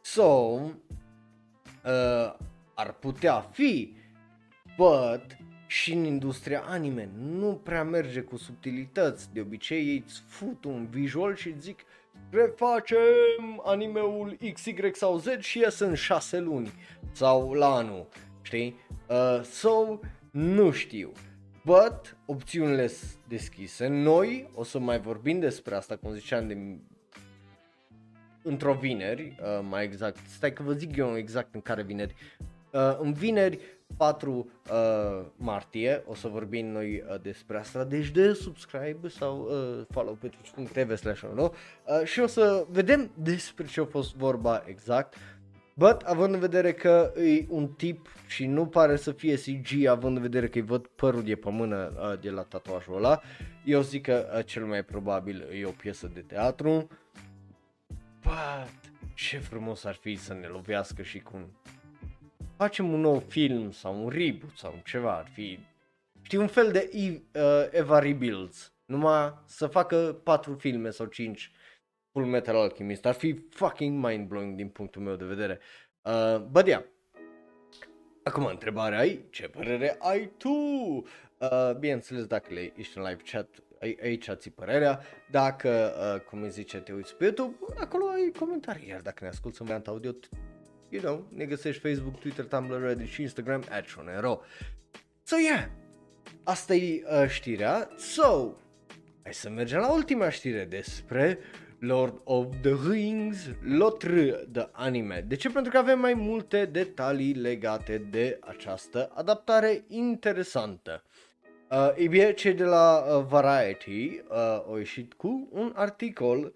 [0.00, 0.72] So, uh,
[2.74, 3.94] ar putea fi,
[4.76, 5.26] but
[5.66, 9.32] și în industria anime nu prea merge cu subtilități.
[9.32, 11.80] De obicei ei îți fut un visual și zic
[12.30, 16.72] refacem animeul X, Y sau Z și ies în 6 luni
[17.12, 18.06] sau la anul
[18.42, 18.80] știi?
[19.08, 19.98] Uh, so,
[20.30, 21.12] nu știu.
[21.64, 23.86] But, opțiunile sunt deschise.
[23.86, 26.78] Noi o să mai vorbim despre asta, cum ziceam, de
[28.42, 32.14] într-o vineri, uh, mai exact, stai că vă zic eu exact în care vineri.
[32.70, 33.58] Uh, în vineri
[33.96, 39.84] 4 uh, martie o să vorbim noi uh, despre asta, deci de subscribe sau uh,
[39.90, 41.50] follow pe twitch.tv slash uh,
[42.04, 45.14] și o să vedem despre ce a fost vorba exact.
[45.74, 50.16] But, având în vedere că e un tip și nu pare să fie CG, având
[50.16, 53.20] în vedere că îi văd părul de pe mână uh, de la tatuajul ăla,
[53.64, 56.88] eu zic că uh, cel mai probabil e o piesă de teatru.
[58.22, 61.46] But, ce frumos ar fi să ne lovească și cu un...
[62.56, 65.58] Facem un nou film sau un reboot sau ceva, ar fi...
[66.22, 71.50] Știi, un fel de uh, Eva Rebuilds, numai să facă patru filme sau cinci
[72.12, 73.06] Full Metal Alchemist.
[73.06, 75.58] Ar fi fucking mind-blowing din punctul meu de vedere.
[76.02, 76.82] Uh, but yeah.
[78.22, 80.48] Acum întrebarea ai, ce părere ai tu?
[80.48, 83.48] Uh, bineînțeles dacă le ești în live chat,
[84.02, 85.00] aici ți părerea.
[85.30, 88.88] Dacă, uh, cum îi zice, te uiți pe YouTube, acolo ai comentarii.
[88.88, 90.10] Iar dacă ne asculti în variant audio,
[90.88, 93.84] you know, ne găsești Facebook, Twitter, Tumblr, Reddit și Instagram, at
[95.22, 95.68] So yeah,
[96.42, 97.88] asta e uh, știrea.
[97.96, 98.52] So,
[99.22, 101.38] hai să mergem la ultima știre despre
[101.84, 104.08] Lord of the Rings, Lotr
[104.52, 105.24] the anime.
[105.28, 105.50] De ce?
[105.50, 111.02] Pentru că avem mai multe detalii legate de această adaptare interesantă.
[111.70, 116.52] Uh, e bine, cei de la uh, Variety uh, au ieșit cu un articol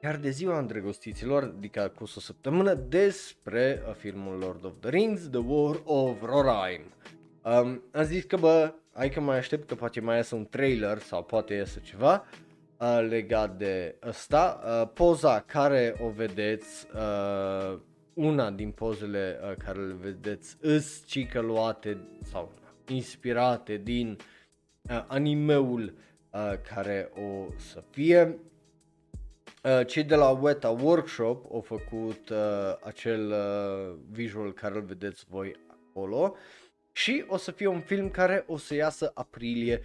[0.00, 5.28] chiar de ziua îndrăgostiților, adică cu o săptămână, despre uh, filmul Lord of the Rings,
[5.28, 6.80] The War of Roraim.
[7.44, 10.98] Um, am zis că bă, hai că mai aștept că poate mai iasă un trailer
[10.98, 12.48] sau poate iasă ceva uh,
[12.88, 14.60] legat de ăsta.
[14.64, 17.78] Uh, poza care o vedeți, uh,
[18.14, 22.52] una din pozele uh, care le vedeți, îs cică luate sau
[22.86, 24.16] inspirate din
[24.82, 25.94] uh, animeul
[26.30, 28.38] uh, care o să fie.
[29.64, 32.38] Uh, cei de la Weta Workshop au făcut uh,
[32.82, 36.36] acel uh, visual care îl vedeți voi acolo
[36.92, 39.80] și o să fie un film care o să iasă aprilie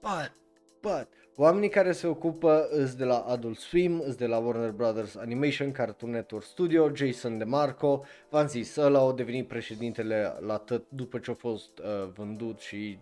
[0.00, 0.32] But,
[0.80, 5.16] but, oamenii care se ocupă îs de la Adult Swim, îs de la Warner Brothers
[5.16, 11.18] Animation, Cartoon Network Studio, Jason DeMarco, v-am zis, ăla a devenit președintele la tot după
[11.18, 12.98] ce a fost uh, vândut și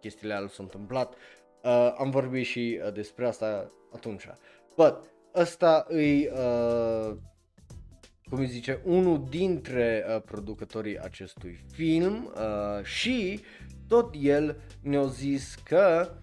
[0.00, 1.14] chestiile alea s-au întâmplat.
[1.62, 4.26] Uh, am vorbit și uh, despre asta atunci.
[4.76, 7.16] But, ăsta îi, uh,
[8.28, 13.40] cum îi zice, unul dintre uh, producătorii acestui film uh, și
[13.88, 16.14] tot el ne-a zis că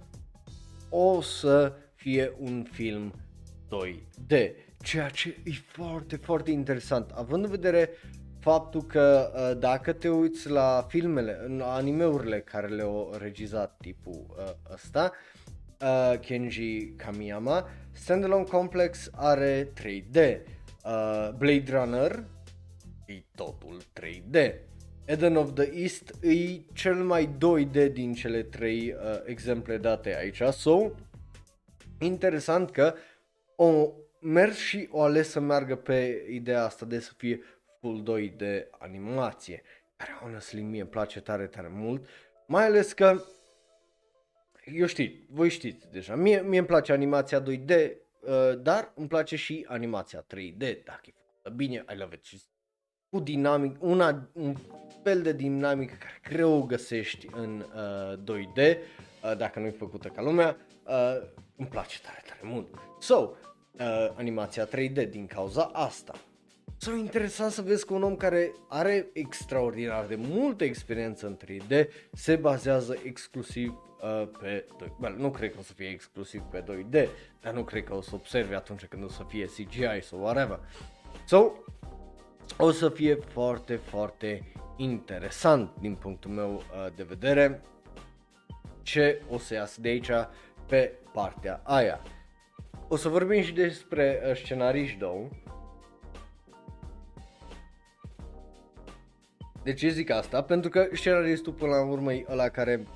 [0.90, 3.14] o să fie un film
[3.68, 7.90] 2D, ceea ce e foarte, foarte interesant, având în vedere
[8.40, 14.74] faptul că uh, dacă te uiți la filmele, la animeurile care le-au regizat tipul uh,
[14.74, 15.12] ăsta,
[15.82, 22.24] uh, Kenji Kamiyama, Standalone Complex are 3D, uh, Blade Runner
[23.06, 24.54] e totul 3D,
[25.06, 30.42] Eden of the East e cel mai 2D din cele trei uh, exemple date aici.
[30.42, 30.92] So,
[32.00, 32.94] interesant că
[33.56, 33.90] o
[34.22, 37.42] mers și o ales să meargă pe ideea asta de să fie
[37.88, 39.62] full 2 de animație,
[39.96, 42.08] care honestly mie îmi place tare, tare mult,
[42.48, 43.22] mai ales că
[44.66, 49.36] eu știi, voi știți deja, mie, mie îmi place animația 2D, uh, dar îmi place
[49.36, 52.24] și animația 3D, dacă e făcută bine, I love it.
[52.24, 52.42] Și
[53.10, 54.56] cu dinamic, una, un
[55.04, 58.78] fel de dinamică care greu o găsești în uh, 2D,
[59.24, 62.68] uh, dacă nu e făcută ca lumea, uh, îmi place tare, tare mult.
[63.00, 66.14] So, uh, animația 3D din cauza asta.
[66.78, 71.88] So, interesant să vezi că un om care are extraordinar de multă experiență în 3D
[72.12, 76.64] se bazează exclusiv uh, pe 2 well, nu cred că o să fie exclusiv pe
[76.64, 77.08] 2D,
[77.42, 80.60] dar nu cred că o să observe atunci când o să fie CGI sau whatever.
[81.26, 81.52] So,
[82.58, 87.62] o să fie foarte, foarte interesant din punctul meu uh, de vedere
[88.82, 90.10] ce o să iasă de aici
[90.68, 92.02] pe partea aia.
[92.88, 95.28] O să vorbim și despre uh, scenariști două.
[99.68, 100.42] De ce zic asta?
[100.44, 102.88] Pentru că scenaristul până la urmă e ăla care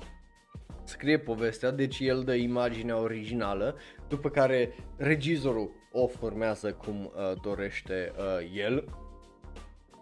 [0.84, 3.76] scrie povestea, deci el dă imaginea originală,
[4.08, 8.84] după care regizorul o formează cum uh, dorește uh, el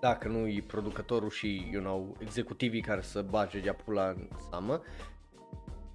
[0.00, 4.82] dacă nu e producătorul și, you know, executivii care să bage de pula în seamă.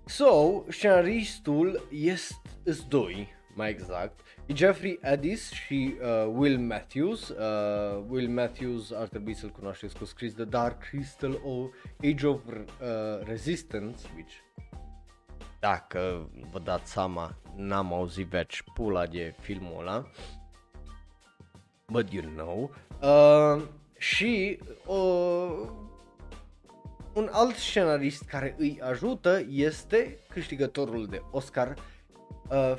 [0.06, 2.36] So, scenaristul este
[2.90, 4.20] doi, mai exact.
[4.48, 7.30] E Jeffrey Addis și uh, Will Matthews.
[7.30, 11.68] Uh, Will Matthews ar trebui să-l cunoașteți cu scris The Dark Crystal o
[12.04, 12.58] Age of uh,
[13.24, 14.34] Resistance, which
[15.60, 20.06] dacă vă dați seama, n-am auzit veci pula de filmul ăla.
[21.92, 22.72] but you know.
[23.02, 23.64] Uh,
[23.98, 25.70] și uh,
[27.14, 31.95] un alt scenarist care îi ajută este câștigătorul de Oscar, uh,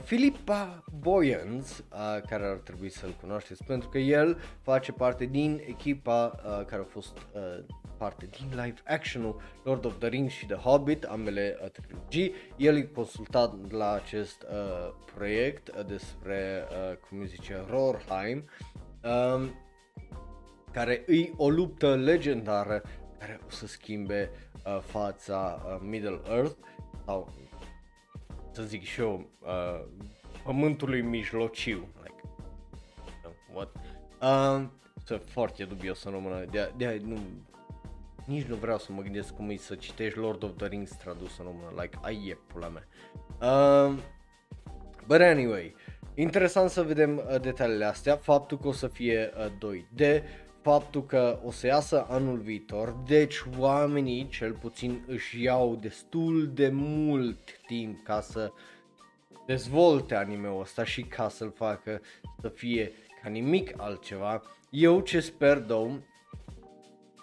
[0.05, 6.33] Philippa Boyens, uh, care ar trebui să-l cunoașteți pentru că el face parte din echipa
[6.37, 7.65] uh, care a fost uh,
[7.97, 12.35] parte din live action-ul Lord of the Rings și The Hobbit, ambele uh, trilogii.
[12.57, 18.45] El e consultat la acest uh, proiect uh, despre, uh, cum zice, Rohrheim,
[19.05, 19.51] um,
[20.73, 22.83] care îi o luptă legendară
[23.19, 24.31] care o să schimbe
[24.67, 26.57] uh, fața uh, Middle Earth
[27.05, 27.33] sau
[28.57, 29.85] să zic și eu uh,
[30.45, 32.23] pământului mijlociu like
[33.53, 33.77] what?
[34.21, 34.67] Uh,
[35.05, 36.45] să foarte dubios în română.
[36.51, 37.19] De, de nu
[38.25, 41.39] nici nu vreau să mă gândesc cum e să citești Lord of the Rings tradus
[41.39, 41.83] în română.
[41.83, 42.87] Like ai e pula mea.
[43.41, 43.99] Uh,
[45.07, 45.75] but anyway
[46.15, 48.17] interesant să vedem uh, detaliile astea.
[48.17, 50.23] Faptul că o să fie uh, 2D
[50.67, 56.69] faptul că o să iasă anul viitor, deci oamenii cel puțin își iau destul de
[56.73, 58.53] mult timp ca să
[59.47, 62.01] dezvolte anime-ul ăsta și ca să-l facă
[62.41, 62.93] să fie
[63.23, 64.43] ca nimic altceva.
[64.71, 66.07] Eu ce sper, domn,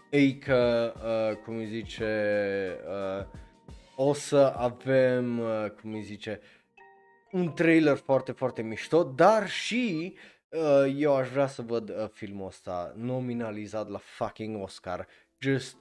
[0.10, 3.26] e că, uh, cum îi zice, uh,
[3.96, 6.40] o să avem, uh, cum îi zice,
[7.32, 12.10] un trailer foarte, foarte mișto, dar și uh, uh, eu aș vrea să văd uh,
[12.12, 15.08] filmul ăsta nominalizat la fucking Oscar,
[15.40, 15.78] just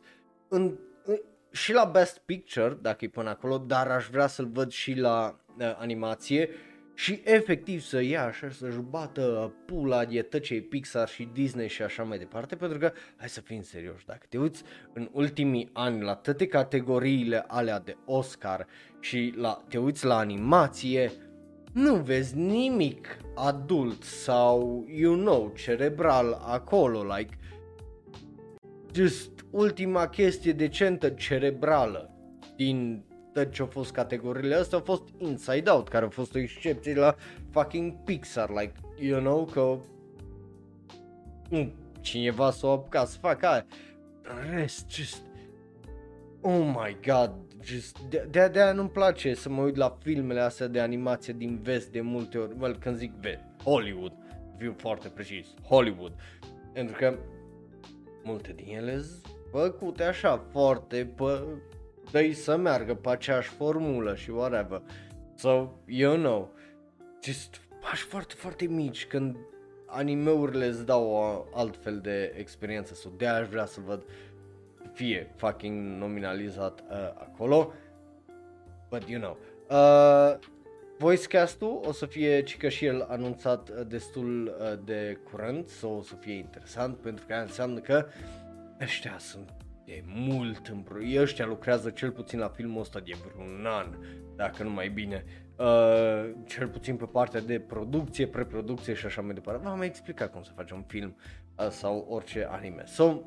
[0.48, 1.20] în, în,
[1.50, 5.40] și la Best Picture, dacă e până acolo, dar aș vrea să-l văd și la
[5.58, 6.48] uh, animație
[6.94, 12.02] și efectiv să ia așa să-și bată pula de tăcei Pixar și Disney și așa
[12.02, 14.62] mai departe, pentru că, hai să fim serioși, dacă te uiți
[14.92, 18.66] în ultimii ani la toate categoriile alea de Oscar
[19.00, 21.12] și la, te uiți la animație,
[21.72, 27.38] nu vezi nimic adult sau, you know, cerebral acolo, like,
[28.94, 32.10] just ultima chestie decentă cerebrală
[32.56, 36.38] din tot ce au fost categoriile astea au fost Inside Out, care a fost o
[36.38, 37.14] excepție la
[37.50, 39.78] fucking Pixar, like, you know, că
[41.50, 43.66] mm, cineva s-a apucat să facă aia.
[44.50, 45.22] Rest, just,
[46.40, 50.40] oh my god, just, de, de, de aia nu-mi place să mă uit la filmele
[50.40, 54.12] astea de animație din vest de multe ori, well, când zic vest, Hollywood,
[54.58, 56.12] fiu foarte precis, Hollywood,
[56.72, 57.18] pentru că
[58.22, 61.42] multe din ele sunt făcute așa, foarte, pe,
[62.10, 64.82] dă să meargă pe aceeași formulă și whatever.
[65.34, 66.52] So, you know,
[67.22, 69.36] just pași foarte, foarte mici când
[69.86, 74.02] animeurile îți dau o altfel de experiență, so de aș vrea să văd
[74.92, 77.72] fie fucking nominalizat uh, acolo.
[78.88, 79.36] But you know.
[79.70, 80.38] Uh,
[80.98, 85.96] voice cast-ul o să fie cică și el anunțat uh, destul uh, de curând, sau
[85.96, 88.06] o să fie interesant, pentru că înseamnă că
[88.80, 89.50] ăștia sunt
[89.84, 93.86] de mult în pro- ăștia lucrează cel puțin la filmul ăsta de vreun an,
[94.36, 95.24] dacă nu mai bine,
[95.56, 99.62] uh, cel puțin pe partea de producție, preproducție și așa mai departe.
[99.64, 101.16] V-am mai explicat cum să face un film
[101.58, 102.82] uh, sau orice anime.
[102.86, 103.20] So,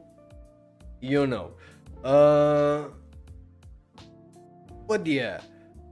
[0.99, 1.51] you know.
[2.03, 2.85] Uh,
[4.85, 5.39] but yeah,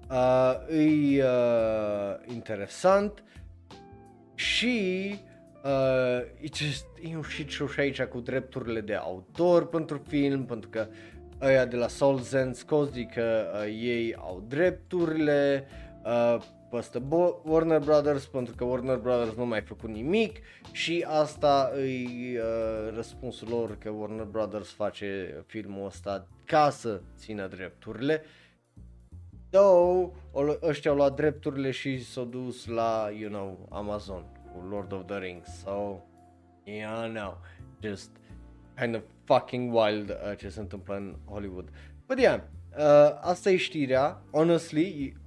[0.09, 3.23] uh, e uh, interesant
[4.35, 5.15] și
[5.63, 10.45] uh, e, just, e un shit show și aici cu drepturile de autor pentru film,
[10.45, 10.87] pentru că
[11.41, 15.67] ăia de la Soul Zen Scozi că uh, ei au drepturile,
[16.03, 16.37] uh,
[16.73, 17.03] păstă
[17.43, 20.37] Warner Brothers pentru că Warner Brothers nu mai făcut nimic
[20.71, 27.47] și asta îi uh, răspunsul lor că Warner Brothers face filmul ăsta ca să țină
[27.47, 28.23] drepturile.
[29.49, 30.11] Though,
[30.61, 35.17] ăștia au luat drepturile și s-au dus la, you know, Amazon cu Lord of the
[35.17, 35.47] Rings.
[35.63, 35.99] So,
[36.63, 37.33] yeah, no,
[37.81, 38.09] just
[38.75, 41.69] kind of fucking wild uh, ce se întâmplă în Hollywood.
[42.07, 42.39] But yeah,
[42.77, 44.21] uh, asta e știrea.
[44.31, 45.21] Honestly,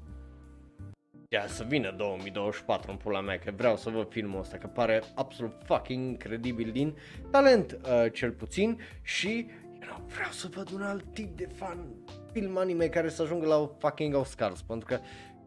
[1.28, 5.02] Ia să vină 2024 în pula mea, că vreau să văd filmul ăsta, că pare
[5.14, 6.96] absolut fucking incredibil din
[7.30, 11.86] talent uh, cel puțin și you know, vreau să văd un alt tip de fan
[12.32, 14.98] film anime care să ajungă la fucking Oscars, pentru că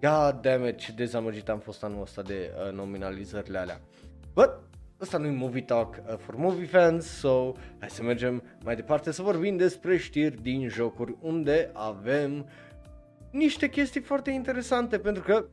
[0.01, 3.81] god damn it, ce dezamăgit am fost anul ăsta de uh, nominalizările alea.
[4.33, 4.59] But,
[5.01, 9.21] ăsta nu-i movie talk uh, for movie fans, so hai să mergem mai departe să
[9.21, 12.49] vorbim despre știri din jocuri unde avem
[13.31, 15.45] niște chestii foarte interesante pentru că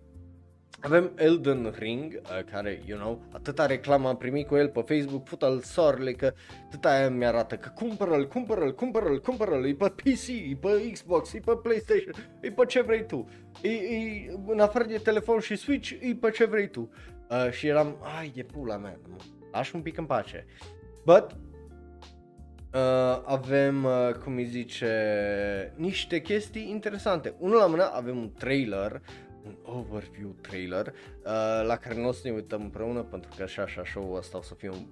[0.81, 5.27] avem Elden Ring, uh, care, you know, atâta reclamă am primit cu el pe Facebook,
[5.27, 6.33] fut-al soarele, că
[6.67, 11.41] atâta aia mi-arată că cumpără-l, cumpără-l, cumpără-l, cumpără-l, e pe PC, e pe Xbox, e
[11.45, 13.29] pe PlayStation, e pe ce vrei tu.
[13.63, 16.91] E, e, în afară de telefon și Switch, e pe ce vrei tu.
[17.31, 18.99] Uh, și eram, ai de pula mea,
[19.53, 20.47] lași un pic în pace.
[21.05, 21.37] But,
[22.75, 24.93] uh, avem, uh, cum îi zice,
[25.77, 27.35] niște chestii interesante.
[27.39, 29.01] Unul la mână avem un trailer,
[29.47, 33.63] un overview trailer, uh, la care nu o să ne uităm împreună, pentru că așa,
[33.63, 34.87] așa, show-ul ăsta o să fie un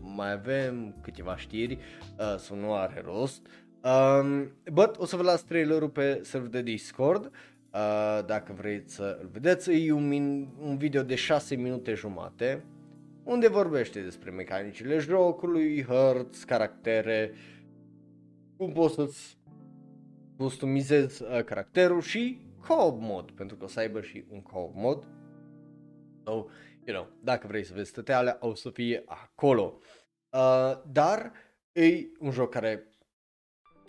[0.00, 1.78] mai avem câteva știri,
[2.18, 3.46] uh, sau nu are rost.
[3.84, 9.18] Um, but o să vă las trailerul pe server de Discord, uh, dacă vreți să
[9.20, 9.70] îl vedeți.
[9.70, 12.64] E un, min- un video de 6 minute jumate,
[13.24, 17.32] unde vorbește despre mecanicile jocului, hărți, caractere,
[18.56, 19.36] cum poți să-ți
[20.36, 25.06] customizezi uh, caracterul și co-op mod, pentru că o să aibă și un co-op mod.
[26.24, 26.32] So,
[26.84, 29.78] you know, dacă vrei să vezi toate alea, o să fie acolo.
[30.30, 31.32] Uh, dar
[31.72, 32.86] e un joc care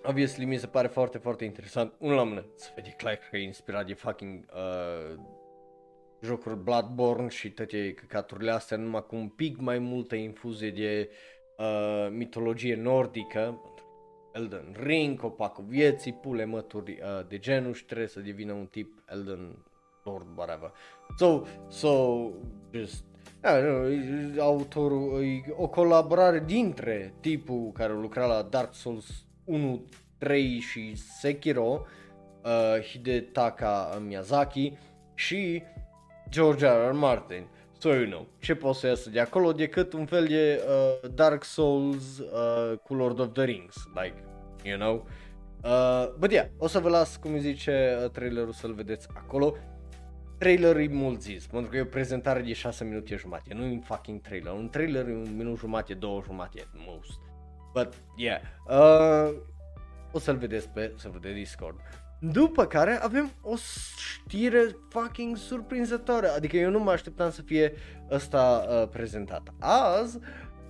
[0.03, 1.93] obviously mi se pare foarte, foarte interesant.
[1.99, 5.19] Unul la mână, se vede clar că e inspirat de fucking uh,
[6.21, 11.09] jocuri Bloodborne și toate căcaturile astea, numai cu un pic mai multă infuzie de
[11.57, 13.61] uh, mitologie nordică.
[14.33, 19.03] Elden Ring, copacul vieții, pule mături uh, de genul și trebuie să devină un tip
[19.09, 19.57] Elden
[20.03, 20.71] Lord, whatever.
[21.17, 22.29] So, so,
[22.71, 23.03] just
[23.41, 29.85] da, nu, autorul, e o colaborare dintre tipul care lucra la Dark Souls 1,
[30.17, 31.85] 3 și Sekiro,
[32.43, 34.77] uh, Hidetaka Miyazaki
[35.13, 35.63] și
[36.29, 36.89] George R.
[36.89, 36.91] R.
[36.91, 37.47] Martin.
[37.83, 41.43] So you know, ce poate să iasă de acolo decât un fel de uh, Dark
[41.43, 44.23] Souls uh, cu Lord of the Rings, like,
[44.63, 45.07] you know.
[45.63, 49.55] Uh, but yeah, o să vă las, cum zice, uh, trailerul să-l vedeți acolo.
[50.37, 53.71] Trailer e mult zis, pentru că e o prezentare de 6 minute jumate, nu e
[53.71, 54.53] un fucking trailer.
[54.53, 57.19] Un trailer e un minut jumate, două jumate at most.
[57.73, 59.35] But, yeah, uh,
[60.11, 61.79] o să-l vedeți pe serverul de Discord.
[62.31, 63.55] După care avem o
[63.97, 67.73] știre fucking surprinzătoare, adică eu nu mă așteptam să fie
[68.11, 70.19] ăsta uh, prezentat azi,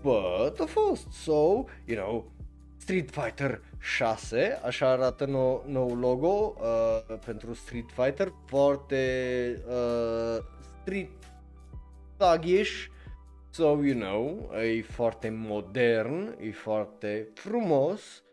[0.01, 2.31] but a fost, so, you know,
[2.77, 10.43] Street Fighter 6, așa arată nou, nou logo uh, pentru Street Fighter, foarte uh,
[10.81, 11.09] street
[12.17, 12.87] thuggish,
[13.49, 18.23] so you know, e foarte modern, e foarte frumos,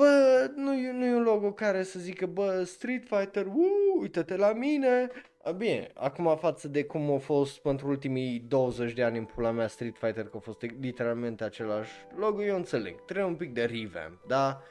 [0.00, 4.36] bă, nu e, nu e un logo care să zică, bă, Street Fighter, uu, uite-te
[4.36, 5.10] la mine.
[5.42, 9.50] A, bine, acum față de cum a fost pentru ultimii 20 de ani în pula
[9.50, 13.64] mea Street Fighter, că a fost literalmente același logo, eu înțeleg, trebuie un pic de
[13.64, 14.62] revamp, da?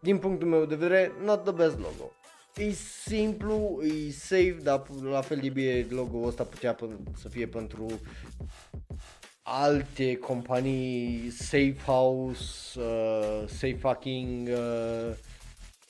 [0.00, 2.12] Din punctul meu de vedere, not the best logo.
[2.56, 2.70] E
[3.04, 6.76] simplu, e safe, dar la fel de bine logo-ul ăsta putea
[7.16, 7.86] să fie pentru
[9.52, 15.14] alte companii, Safe House, uh, Safe fucking, uh,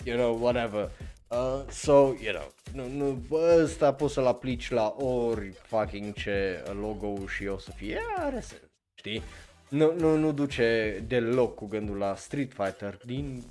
[0.05, 0.91] you know, whatever.
[1.29, 3.27] Uh, so, you know, nu, nu,
[3.63, 8.63] ăsta poți să-l aplici la ori fucking ce logo și o să fie, are sens,
[8.95, 9.23] știi?
[9.69, 13.43] Nu, nu, nu duce deloc cu gândul la Street Fighter din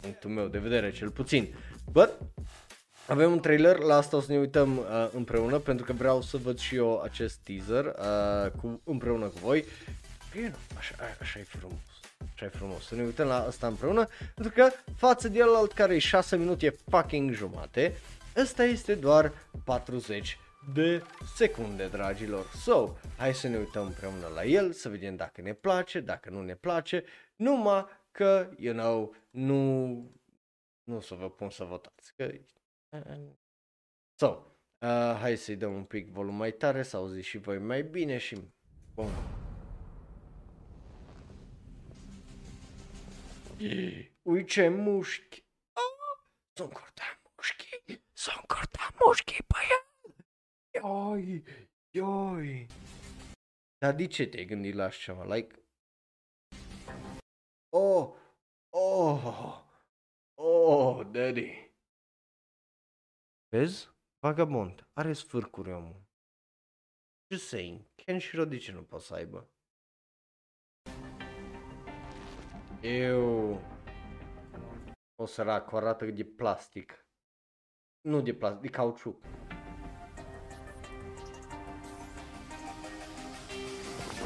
[0.00, 1.54] punctul meu de vedere cel puțin.
[1.92, 2.10] But,
[3.06, 6.36] avem un trailer, la asta o să ne uităm uh, împreună pentru că vreau să
[6.36, 9.64] văd și eu acest teaser uh, cu, împreună cu voi.
[10.32, 11.78] Bine, așa, așa e frumos.
[12.34, 12.86] Așa e frumos.
[12.86, 16.76] Să ne uităm la asta împreună pentru că față de alt care e 6 minute
[16.88, 17.96] fucking jumate,
[18.36, 19.32] ăsta este doar
[19.64, 20.38] 40
[20.74, 21.02] de
[21.36, 22.46] secunde, dragilor.
[22.62, 26.42] So, hai să ne uităm împreună la el, să vedem dacă ne place, dacă nu
[26.42, 27.04] ne place,
[27.36, 29.86] numai că, you know, nu,
[30.84, 32.30] nu o să vă pun să votați, că
[34.20, 37.82] So, uh, hai să-i dăm un pic volum mai tare, să auziți și voi mai
[37.82, 38.36] bine și...
[38.94, 39.10] Bun.
[44.22, 45.44] Ui ce mușchi!
[45.72, 46.24] Oh,
[46.56, 48.02] sunt cortat mușchi!
[48.12, 50.14] Sunt cortat mușchi pe el!
[50.82, 51.42] Ioi!
[51.90, 52.66] Ioi!
[53.78, 55.34] Dar de ce te-ai gândit la așa ceva?
[55.34, 55.64] Like...
[57.68, 58.14] Oh!
[58.70, 59.62] Oh!
[60.34, 61.63] Oh, daddy!
[63.54, 63.88] Vezi?
[64.18, 64.88] Vagabond.
[64.92, 66.02] Are sfârcuri omul.
[67.32, 67.80] Just saying.
[67.94, 69.50] Ken și de ce nu poate să aibă?
[72.82, 73.60] Eu...
[75.14, 77.06] O sărac, o arată de plastic.
[78.00, 79.22] Nu de plastic, de cauciuc.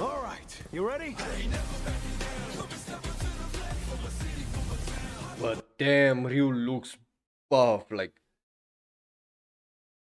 [0.01, 1.15] Alright, you ready?
[5.39, 6.99] But damn, Ryu looks
[7.49, 8.21] buff, like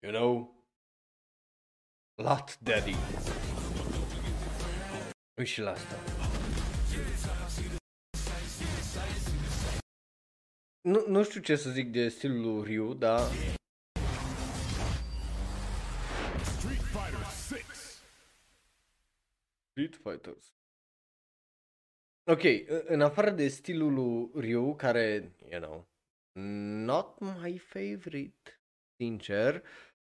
[0.07, 0.55] You know?
[2.15, 2.95] Lot Daddy.
[5.39, 5.97] Uite și la asta.
[10.81, 13.21] Nu, nu știu ce să zic de stilul Ryu, dar...
[19.71, 20.55] Street Fighters.
[22.25, 22.43] Ok,
[22.85, 25.89] în afară de stilul lui Ryu, care, you know,
[26.85, 28.61] not my favorite,
[28.97, 29.63] sincer,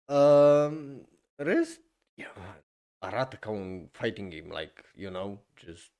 [0.06, 0.99] uh,
[1.36, 1.82] rest,
[2.14, 2.58] yeah,
[2.99, 5.91] arată ca un fighting game, like, you know, just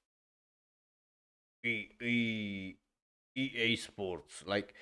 [1.60, 2.78] e, e,
[3.34, 4.74] EA Sports, like,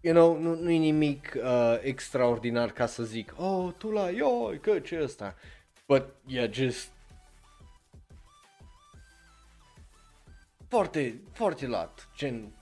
[0.00, 4.60] you know, nu, nu e nimic uh, extraordinar ca să zic, oh, tu la ioi,
[4.60, 5.36] că ce ăsta,
[5.86, 6.92] but yeah, just
[10.68, 12.52] foarte, foarte lat, gen,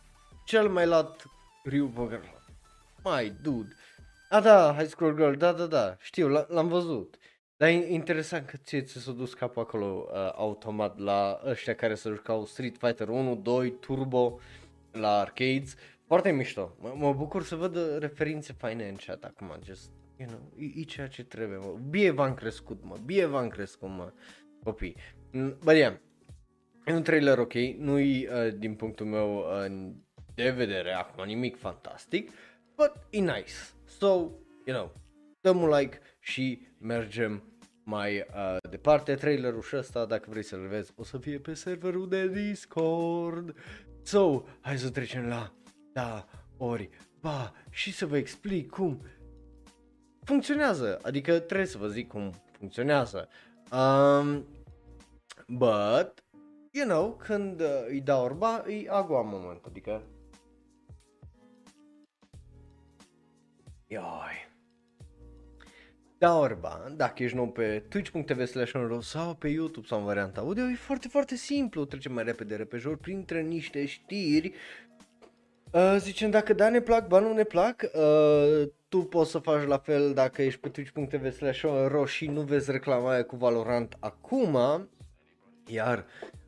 [0.45, 1.25] cel mai lat
[1.65, 2.21] Ryu pe
[3.03, 3.75] Mai, dude.
[4.33, 7.17] A, da, High School Girl, da, da, da, știu, l-am văzut.
[7.57, 11.95] Dar e interesant că ție ți s-a dus capul acolo uh, automat la ăștia care
[11.95, 14.39] se jucau Street Fighter 1, 2, Turbo
[14.93, 15.75] la arcades.
[16.07, 16.77] Foarte mișto.
[16.79, 19.59] M- mă bucur să văd referințe faine în chat acum.
[19.65, 21.77] Just, you know, e, e ceea ce trebuie, mă.
[21.89, 22.97] Bie v-am crescut, mă.
[23.05, 24.13] Bie v-am crescut, mă,
[24.65, 24.97] copii.
[25.33, 25.97] Mm, bă, yeah.
[26.87, 29.93] E un trailer ok, nu-i uh, din punctul meu uh,
[30.35, 32.31] de vedere acum nimic fantastic,
[32.77, 33.55] but e nice.
[33.99, 34.31] So,
[34.65, 34.93] you know,
[35.41, 37.43] dăm un like și mergem
[37.85, 39.15] mai uh, departe.
[39.15, 43.57] Trailerul și ăsta, dacă vrei să-l vezi, o să fie pe serverul de Discord.
[44.03, 45.53] So, hai să trecem la
[45.93, 46.27] da,
[46.57, 46.89] ori,
[47.21, 49.03] ba, și să vă explic cum
[50.25, 50.99] funcționează.
[51.03, 53.29] Adică trebuie să vă zic cum funcționează.
[53.73, 54.47] Um,
[55.49, 56.25] but,
[56.71, 60.03] you know, când uh, îi dau orba, îi agua moment, adică...
[63.93, 64.49] Ioi.
[66.19, 70.65] Da, Orba, dacă ești nou pe twitch.tv slash sau pe YouTube sau în varianta audio,
[70.65, 71.85] e foarte, foarte simplu.
[71.85, 74.53] Trecem mai repede, repejor, printre niște știri.
[75.73, 79.67] Uh, zicem dacă da ne plac, ba nu ne plac, uh, tu poți să faci
[79.67, 81.65] la fel dacă ești pe twitch.tv slash
[82.07, 84.59] și nu vezi reclama aia cu Valorant acum,
[85.67, 86.07] iar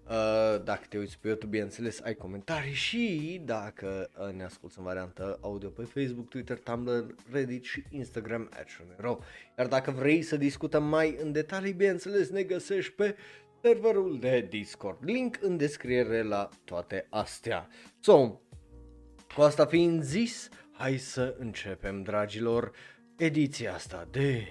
[0.09, 4.84] Uh, dacă te uiți pe YouTube, bineînțeles, ai comentarii și dacă uh, ne asculti în
[4.84, 8.48] variantă audio pe Facebook, Twitter, Tumblr, Reddit și Instagram,
[8.96, 9.18] @ro.
[9.59, 13.16] Iar dacă vrei să discutăm mai în detalii, bineînțeles, ne găsești pe
[13.62, 14.98] serverul de Discord.
[15.05, 17.68] Link în descriere la toate astea.
[18.00, 18.40] So,
[19.34, 22.72] cu asta fiind zis, hai să începem, dragilor,
[23.16, 24.48] ediția asta de...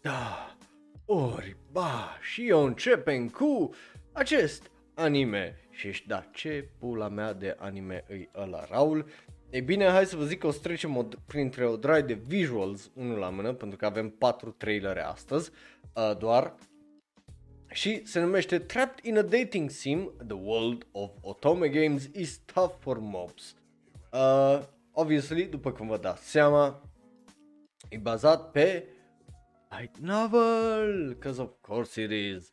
[0.00, 0.56] Da,
[1.04, 3.74] ori, ba, și eu începem cu
[4.18, 5.56] acest anime.
[5.70, 9.06] Și ești, da, ce pula mea de anime îi ăla, Raul?
[9.50, 12.14] Ei bine, hai să vă zic că o să trecem o, printre o draie de
[12.14, 15.50] visuals, unul la mână, pentru că avem patru trailere astăzi,
[15.94, 16.54] uh, doar.
[17.70, 22.74] Și se numește Trapped in a Dating Sim, The World of Otome Games is Tough
[22.78, 23.56] for Mobs.
[24.12, 24.60] Uh,
[24.92, 26.82] obviously, după cum vă dați seama,
[27.88, 28.88] e bazat pe
[29.78, 32.50] light novel, because of course it is.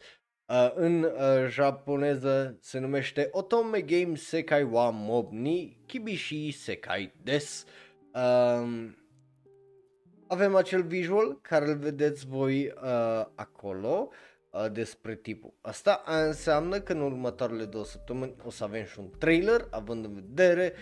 [0.47, 7.65] Uh, în uh, japoneză se numește Otome Game Sekai wa Mob ni Kibishi Sekai des.
[8.13, 8.89] Uh,
[10.27, 14.09] avem acel visual care îl vedeți voi uh, acolo
[14.49, 16.03] uh, despre tipul asta.
[16.05, 20.73] Înseamnă că în următoarele două săptămâni o să avem și un trailer având în vedere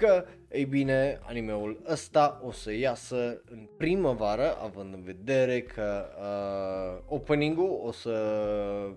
[0.00, 7.02] că, ei bine, animeul ăsta o să iasă în primăvară, având în vedere că uh,
[7.06, 8.14] opening-ul o să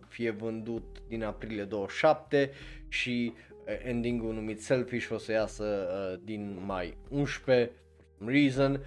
[0.08, 2.52] fie vândut din aprilie 27
[2.88, 8.80] și uh, ending-ul numit Selfish o să iasă uh, din mai 11, for some reason.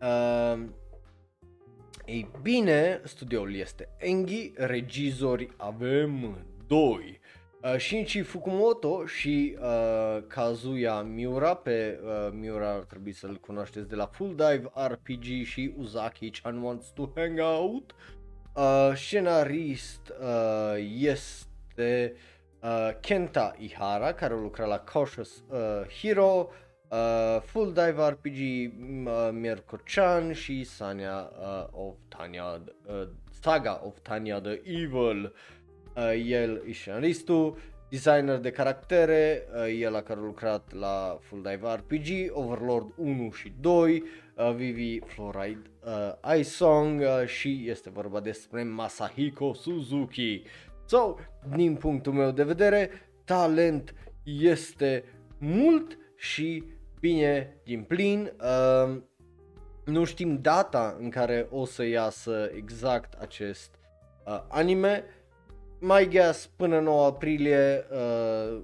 [0.00, 0.64] Uh,
[2.06, 7.20] ei bine, studioul este Engi, regizori avem doi.
[7.62, 13.94] Uh, Shinji Fukumoto și uh, Kazuya Miura, pe uh, Miura ar trebui să-l cunoașteți de
[13.94, 17.94] la Full Dive RPG și Uzaki-chan Wants to Hang Out.
[18.54, 22.14] Uh, scenarist uh, este
[22.62, 25.58] uh, Kenta Ihara, care a lucrat la Cautious uh,
[26.00, 26.48] Hero,
[26.88, 28.38] uh, Full Dive RPG
[29.06, 33.08] uh, Mirko-chan și Sanya uh, of Tanya, uh,
[33.40, 35.24] Saga of Tanya the Evil.
[35.24, 35.57] Uh, Uh,
[36.14, 37.56] el e scenaristul,
[37.88, 43.30] designer de caractere, uh, el a care a lucrat la Full Dive RPG, Overlord 1
[43.30, 44.02] și 2,
[44.34, 50.42] uh, Vivi Fluoride uh, Ice Song uh, și este vorba despre Masahiko Suzuki.
[50.84, 51.14] So,
[51.56, 52.90] din punctul meu de vedere,
[53.24, 53.94] talent
[54.24, 55.04] este
[55.38, 56.64] mult și
[57.00, 58.32] bine din plin.
[58.40, 58.96] Uh,
[59.84, 63.78] nu știm data în care o să iasă exact acest
[64.26, 65.04] uh, anime,
[65.78, 68.60] mai guess până 9 aprilie, uh,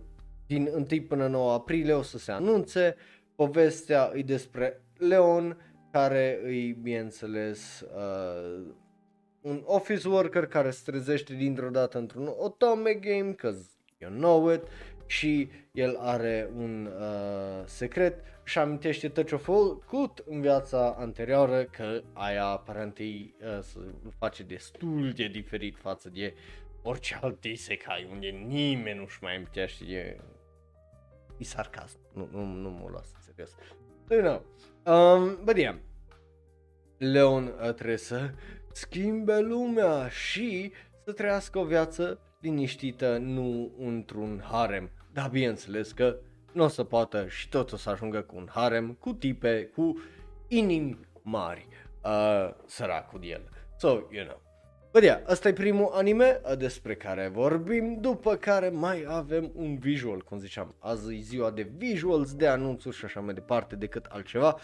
[0.46, 2.96] din 1 până 9 aprilie o să se anunțe.
[3.34, 5.56] Povestea e despre Leon,
[5.92, 8.66] care îi, bineînțeles, uh,
[9.40, 14.62] un office worker care se trezește dintr-o dată într-un otome game, cause you know it,
[15.06, 22.02] și el are un uh, secret și amintește tot ce-a făcut în viața anterioară, că
[22.12, 23.64] aia aparent îi uh,
[24.18, 26.34] face destul de diferit față de
[26.84, 30.20] orice alt isekai, unde nimeni nu-și mai amintește de...
[31.38, 33.50] E sarcasm, nu, nu, nu mă las serios.
[34.08, 34.44] So, you know.
[34.94, 35.76] Um, but yeah,
[36.98, 38.30] Leon uh, trebuie să
[38.72, 40.72] schimbe lumea și
[41.04, 44.90] să trăiască o viață liniștită, nu într-un harem.
[45.12, 46.16] Dar bineînțeles că
[46.52, 50.02] nu o să poată și tot o să ajungă cu un harem, cu tipe, cu
[50.48, 51.68] inimi mari,
[52.04, 53.48] uh, săracul de el.
[53.76, 54.43] So, you know.
[54.94, 59.78] But yeah, ăsta e primul anime uh, despre care vorbim, după care mai avem un
[59.78, 64.04] visual, cum ziceam, azi e ziua de visuals, de anunțuri și așa mai departe decât
[64.04, 64.56] altceva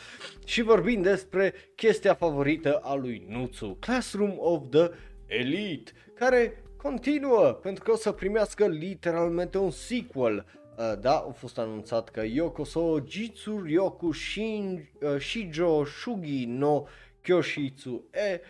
[0.45, 4.91] și vorbim despre chestia favorită a lui Nutsu, Classroom of the
[5.27, 10.47] Elite, care continuă pentru că o să primească literalmente un sequel.
[10.79, 16.83] Uh, da, a fost anunțat că Yokoso Jitsuryoku Shin, uh, Shijo Shugi no
[17.23, 18.41] Kyoshitsu E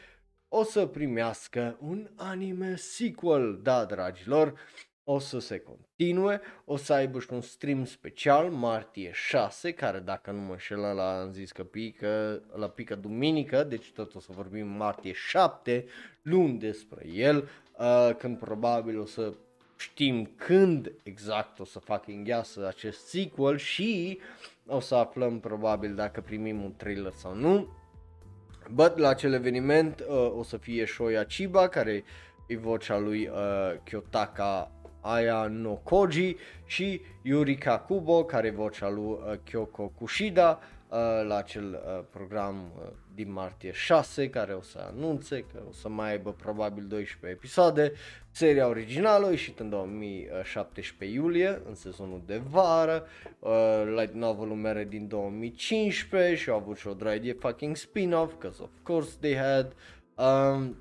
[0.52, 4.54] o să primească un anime sequel, da, dragilor,
[5.04, 10.30] o să se continue, o să aibă și un stream special martie 6, care dacă
[10.30, 14.32] nu mă înșel la am zis că pică, la pică duminică, deci tot o să
[14.32, 15.84] vorbim martie 7,
[16.22, 17.48] luni despre el,
[17.78, 19.34] uh, când probabil o să
[19.76, 24.18] știm când exact o să facă îngheasă acest sequel și
[24.66, 27.68] o să aflăm probabil dacă primim un trailer sau nu.
[28.74, 32.04] But la acel eveniment uh, o să fie Shoya Chiba, care
[32.46, 39.04] e vocea lui uh, Kyotaka Aya no Koji și Yurika Kubo, care e vocea lui
[39.04, 40.58] uh, Kyoko Kushida.
[40.60, 40.79] uh,
[41.26, 45.88] la acel uh, program uh, din martie 6 care o să anunțe că o să
[45.88, 47.92] mai aibă probabil 12 episoade.
[48.30, 53.06] Seria originală a ieșit în 2017 iulie, în sezonul de vară.
[53.38, 58.32] Uh, light novel mere din 2015 și au avut și o draie de fucking spin-off,
[58.32, 59.72] because of course they had.
[60.14, 60.76] Um,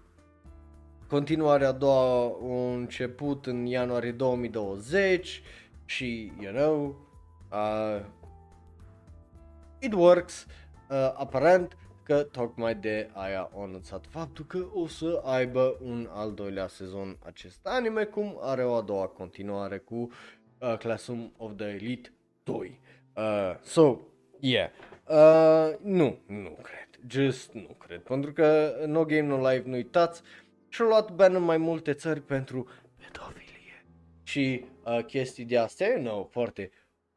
[1.08, 5.42] continuarea a doua a început în ianuarie 2020
[5.86, 7.08] și, you know,
[7.52, 8.06] uh,
[9.80, 10.46] it works.
[10.90, 11.78] Uh, aparent,
[12.10, 17.18] că tocmai de aia au anunțat faptul că o să aibă un al doilea sezon
[17.26, 22.14] acest anime, cum are o a doua continuare cu uh, Classroom of the Elite
[22.44, 22.80] 2.
[23.16, 23.24] Uh,
[23.62, 24.00] so,
[24.40, 24.70] yeah.
[25.08, 26.90] Uh, nu, nu cred.
[27.08, 28.00] Just nu cred.
[28.02, 30.22] Pentru că No Game No Live, nu uitați,
[30.68, 33.86] și-au luat ban în mai multe țări pentru pedofilie.
[34.24, 36.72] Și uh, chestii de astea, you know, foarte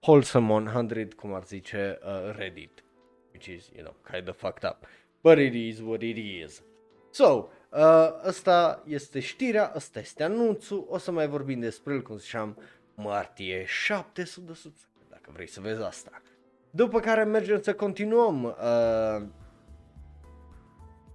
[0.07, 2.83] wholesome 100, cum ar zice uh, Reddit
[3.43, 4.87] which is, you know, kind of fucked up.
[5.23, 6.63] But it is what it is.
[7.11, 12.17] So, uh, asta este știrea, asta este anunțul, o să mai vorbim despre el, cum
[12.17, 12.57] ziceam,
[12.95, 14.53] martie 7 de
[15.09, 16.23] dacă vrei să vezi asta.
[16.71, 19.27] După care mergem să continuăm uh,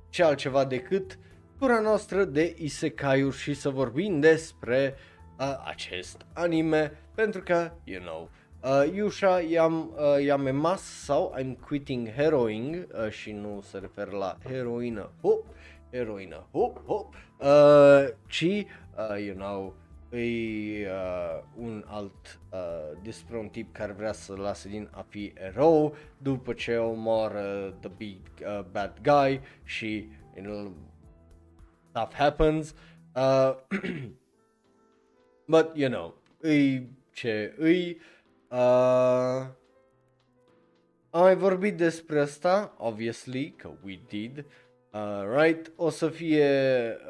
[0.09, 1.19] ce altceva decât
[1.59, 4.95] tura noastră de isekai și să vorbim despre
[5.39, 8.29] uh, acest anime, pentru că, you know,
[8.63, 14.17] Uh, Yusha i-am, uh, i-am emas sau I'm quitting heroin uh, și nu se referă
[14.17, 15.45] la heroină, hop,
[15.91, 19.75] heroină, hop, hop, uh, ci, uh, you know,
[20.11, 25.33] e uh, un alt uh, despre un tip care vrea să lase din a fi
[25.35, 30.73] erou după ce omoară the big uh, bad guy și you know,
[31.89, 32.73] stuff happens.
[33.15, 33.55] Uh,
[35.53, 36.15] but, you know,
[36.51, 36.81] e
[37.11, 38.16] ce îi Uh,
[41.09, 44.45] am mai vorbit despre asta, obviously, că we did,
[44.91, 45.71] uh, right?
[45.75, 46.47] O să fie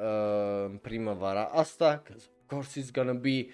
[0.01, 3.47] uh, în primăvara asta, că of course it's gonna be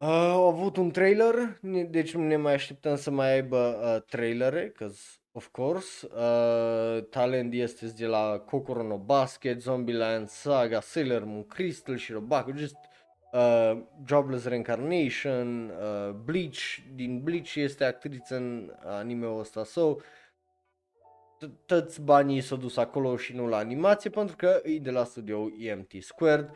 [0.00, 1.58] Uh, au avut un trailer,
[1.90, 4.90] deci ne mai așteptăm să mai aibă uh, trailere, că
[5.32, 12.12] of course, uh, talent este de la Kokoro Basket, Zombieland, Saga, Sailor Moon, Crystal și
[12.12, 12.76] Robaku, just
[13.32, 16.58] uh, Jobless Reincarnation, uh, Bleach,
[16.94, 19.96] din Bleach este actriță în anime-ul ăsta, so
[21.66, 25.48] toți banii s-au dus acolo și nu la animație pentru că e de la studio
[25.58, 26.50] EMT Squared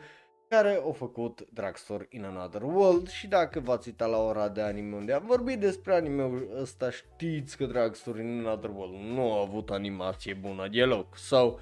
[0.47, 3.09] care au făcut Dragstore in Another World.
[3.09, 7.57] Și dacă v-ați uitat la ora de anime unde am vorbit despre anime-ul ăsta știți
[7.57, 11.55] că Dragstore in Another World nu a avut animație bună deloc, so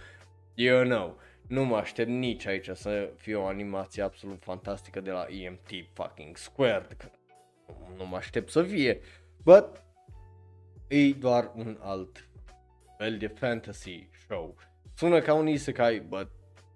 [0.53, 1.18] you know
[1.54, 6.38] nu mă aștept nici aici să fie o animație absolut fantastică de la EMT fucking
[6.38, 7.10] Squared, că
[7.97, 8.99] nu mă aștept să fie,
[9.43, 9.84] but
[10.88, 12.30] e doar un alt
[12.97, 14.56] fel de fantasy show.
[14.95, 16.30] Sună ca un isekai, but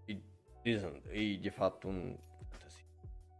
[0.05, 0.21] it
[0.65, 1.01] isn't.
[1.11, 2.17] E de fapt un
[2.49, 2.85] fantasy.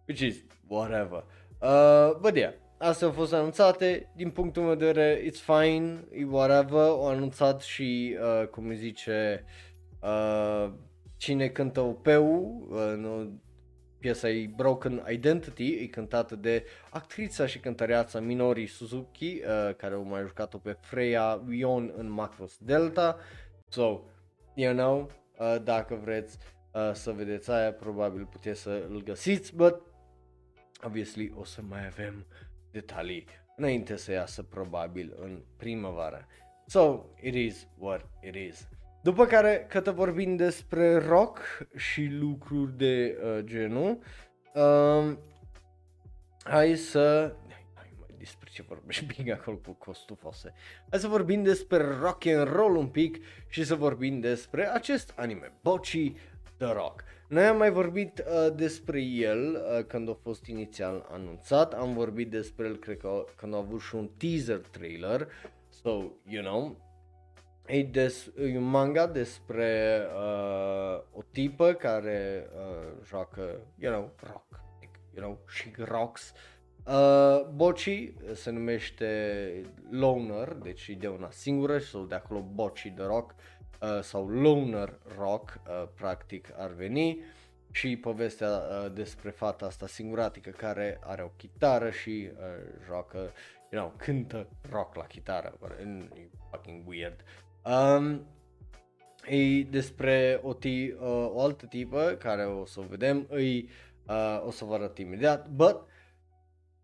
[0.08, 1.24] Which is whatever.
[1.62, 6.26] Uh, but yeah, astea au fost anunțate, din punctul meu de vedere, it's fine, e
[6.26, 9.46] whatever, au anunțat și, uh, cum îi zice,
[10.02, 10.74] uh,
[11.18, 13.42] cine cântă OP-ul, uh, nu,
[14.00, 20.04] piesa e Broken Identity, e cântată de actrița și cântăreața Minori Suzuki, uh, care au
[20.04, 23.18] mai jucat-o pe Freya Ion în Macross Delta,
[23.68, 24.02] so,
[24.56, 26.38] you know, uh, dacă vreți
[26.74, 29.82] uh, să vedeți aia, probabil puteți să îl găsiți, but
[30.84, 32.26] obviously o să mai avem
[32.72, 36.28] detalii înainte să iasă probabil în primăvară.
[36.66, 38.68] So, it is what it is.
[39.08, 41.40] După care, că vorbim despre rock
[41.76, 44.00] și lucruri de uh, genul,
[44.54, 45.20] um,
[46.44, 47.36] hai să...
[47.74, 50.54] Hai mai despre ce vorbești bine acolo cu costufose.
[50.90, 55.54] Hai să vorbim despre rock and roll un pic și să vorbim despre acest anime,
[55.62, 56.14] Bochi
[56.58, 57.04] The Rock.
[57.28, 62.30] Noi am mai vorbit uh, despre el uh, când a fost inițial anunțat, am vorbit
[62.30, 65.28] despre el cred că când a avut și un teaser trailer,
[65.70, 65.90] so,
[66.26, 66.87] you know,
[67.70, 74.62] E, des, e un manga despre uh, o tipă care uh, joacă, you know, rock,
[75.16, 76.34] you know, she rocks.
[76.86, 83.04] Uh, Boci se numește Loner, deci e de una singură sau de acolo Boci de
[83.04, 83.36] rock
[83.82, 87.24] uh, sau Loner rock, uh, practic ar veni
[87.72, 92.38] și povestea uh, despre fata asta singuratică care are o chitară și uh,
[92.86, 93.18] joacă,
[93.72, 95.58] you know, cântă rock la chitară,
[96.16, 97.24] e fucking weird.
[97.68, 98.26] Um,
[99.30, 103.70] e despre o, ti, uh, o altă tipă care o să o vedem, îi,
[104.08, 105.86] uh, o să vă arăt imediat, but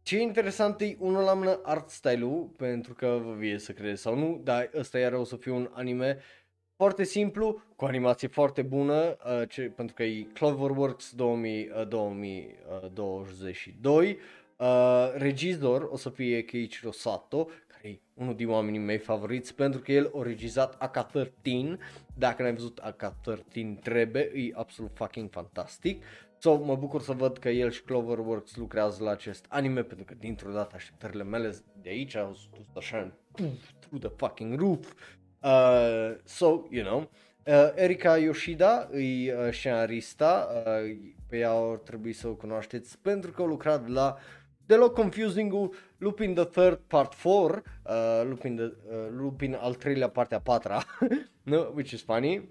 [0.01, 4.01] ce e interesant e unul la mână art style-ul, pentru că vă vie să credeți
[4.01, 6.17] sau nu, dar ăsta iar o să fie un anime
[6.75, 14.17] foarte simplu, cu animație foarte bună, uh, ce, pentru că e Cloverworks 2000, uh, 2022,
[14.57, 17.47] uh, regizor o să fie Keiichiro Sato,
[17.83, 21.77] e unul din oamenii mei favoriți pentru că el a regizat AK-13,
[22.17, 26.03] dacă n-ai văzut AK-13 trebuie, e absolut fucking fantastic.
[26.37, 30.13] So, mă bucur să văd că el și Cloverworks lucrează la acest anime pentru că
[30.19, 33.11] dintr-o dată așteptările mele de aici au dus așa
[33.79, 34.93] through the fucking roof.
[35.41, 37.09] Uh, so, you know,
[37.45, 43.31] uh, Erika Yoshida e uh, scenarista, uh, pe ea ar trebui să o cunoașteți pentru
[43.31, 44.17] că a lucrat la
[44.65, 50.37] deloc confusing Lupin the Third Part 4, uh, Lupin, the, uh, Lupin al treilea partea
[50.37, 50.83] a patra,
[51.43, 51.71] no?
[51.73, 52.49] which is funny.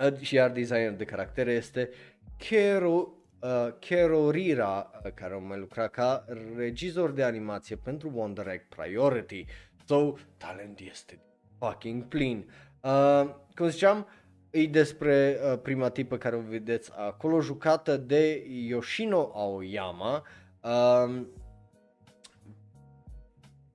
[0.00, 1.90] Uh, și iar designer de caractere este
[2.36, 6.24] Kero, uh, Kero Rira, uh, care a mai lucrat ca
[6.56, 9.44] regizor de animație pentru Wonder Egg Priority.
[9.86, 11.20] So, talent este
[11.58, 12.50] fucking plin.
[12.80, 14.06] Uh, cum ziceam,
[14.50, 20.45] e despre uh, prima tipă care o vedeți acolo, jucată de Yoshino Aoyama, Uh,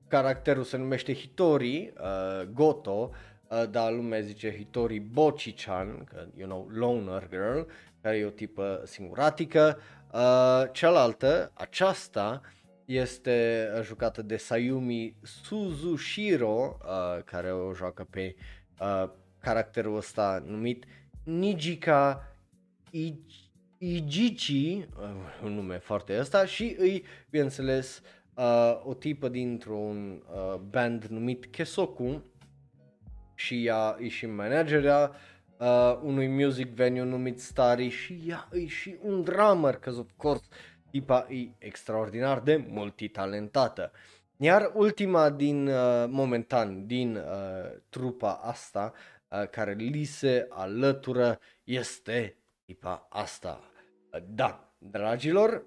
[0.08, 3.10] caracterul se numește Hitori uh, Goto,
[3.48, 7.60] uh, dar lumea zice Hitori Bochi-chan, că, you know, loner girl,
[8.02, 9.80] care e o tipă singuratică.
[10.14, 12.42] Uh, cealaltă, aceasta,
[12.86, 18.36] este jucată de Sayumi Suzushiro, uh, care o joacă pe
[18.80, 20.86] uh, caracterul ăsta numit
[21.24, 22.28] Nijika
[22.90, 23.51] Ichi
[23.84, 25.10] Igici, uh,
[25.44, 28.02] un nume foarte ăsta, și îi, bineînțeles,
[28.34, 32.24] uh, o tipă dintr-un uh, band numit Kesoku.
[33.36, 35.12] Și ea e și managerea
[35.58, 40.46] uh, unui music venue numit Starry și ea e și un drummer, că of course
[40.92, 43.92] tipa e extraordinar de multitalentată.
[44.38, 47.24] Iar ultima din, uh, momentan, din uh,
[47.90, 48.94] trupa asta,
[49.28, 53.71] uh, care li se alătură, este tipa asta,
[54.20, 55.66] da, dragilor,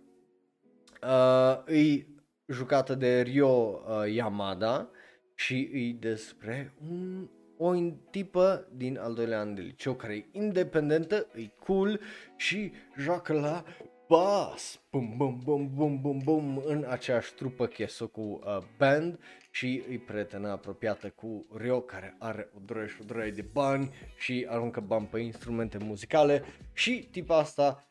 [1.03, 2.07] uh, e
[2.47, 4.90] jucată de Ryo uh, Yamada
[5.34, 7.74] și e despre un, o
[8.11, 12.01] tipă din al doilea an de liceu care e independentă, e cool
[12.36, 13.64] și joacă la
[14.09, 17.70] bas, bum bum bum bum bum bum, în aceeași trupă
[18.12, 19.18] cu uh, band
[19.51, 23.90] și e prietenă apropiată cu Ryo care are o droaie și o droaie de bani
[24.18, 26.42] și aruncă bani pe instrumente muzicale
[26.72, 27.84] și tipa asta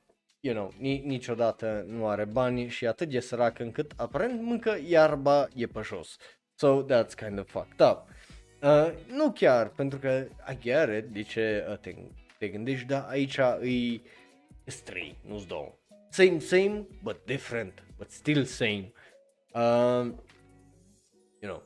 [0.44, 5.48] you know, ni- niciodată nu are bani și atât de sărac încât aparent mâncă iarba
[5.56, 6.18] e pe jos.
[6.56, 8.02] So that's kind of fucked up.
[8.62, 11.96] Uh, nu chiar, pentru că I get it, de ce uh, te,
[12.38, 15.72] te gândești, dar aici e trei, nu-s două.
[16.10, 18.91] Same, same, but different, but still same.
[19.54, 20.12] Uh,
[21.39, 21.64] you know.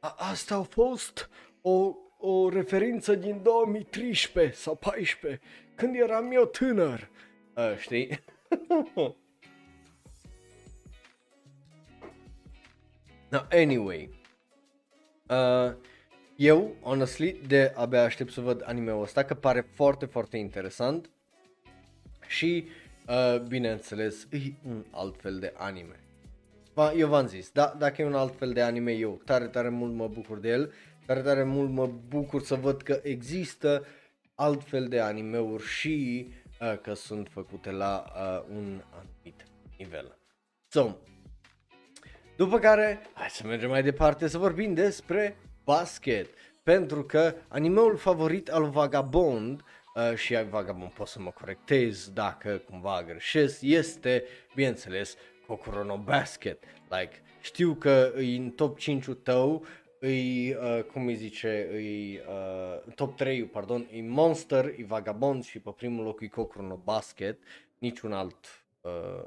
[0.00, 1.30] a- asta a fost
[1.62, 5.40] o, o referință din 2013 sau 14
[5.78, 7.08] când eram eu tânăr,
[7.54, 8.20] uh, știi?
[13.30, 14.10] no, anyway,
[15.28, 15.72] uh,
[16.36, 21.10] eu, honestly, de abia aștept să văd anime-ul ăsta, că pare foarte, foarte interesant
[22.26, 22.68] și,
[23.08, 26.00] uh, bineînțeles, e un alt fel de anime.
[26.96, 29.92] Eu v-am zis, da, dacă e un alt fel de anime, eu tare, tare mult
[29.94, 30.72] mă bucur de el,
[31.06, 33.86] tare, tare mult mă bucur să văd că există
[34.40, 36.28] alt fel de animeuri și
[36.60, 39.44] uh, că sunt făcute la uh, un anumit
[39.78, 40.18] nivel.
[40.68, 40.96] So,
[42.36, 46.28] după care, hai să mergem mai departe să vorbim despre basket.
[46.62, 49.62] Pentru că animeul favorit al Vagabond
[49.94, 54.24] uh, și ai Vagabond pot să mă corectez dacă cumva greșesc, este,
[54.54, 55.16] bineînțeles,
[55.46, 56.64] Kokoro Basket.
[56.88, 59.64] Like, știu că e în top 5-ul tău,
[60.00, 65.58] îi, uh, cum îi zice, îi, uh, top 3 pardon, e Monster, e Vagabond și
[65.58, 67.38] pe primul loc e Kokoro Basket,
[67.78, 69.24] niciun alt uh,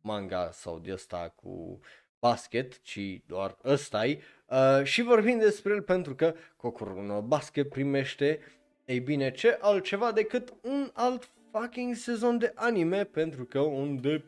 [0.00, 1.80] manga sau de ăsta cu
[2.18, 4.18] basket, ci doar ăsta e.
[4.46, 8.38] Uh, și vorbim despre el pentru că Kokoro Basket primește,
[8.84, 14.24] ei bine, ce altceva decât un alt fucking sezon de anime pentru că unde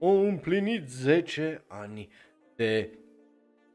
[0.00, 2.08] au împlinit 10 ani
[2.54, 2.98] de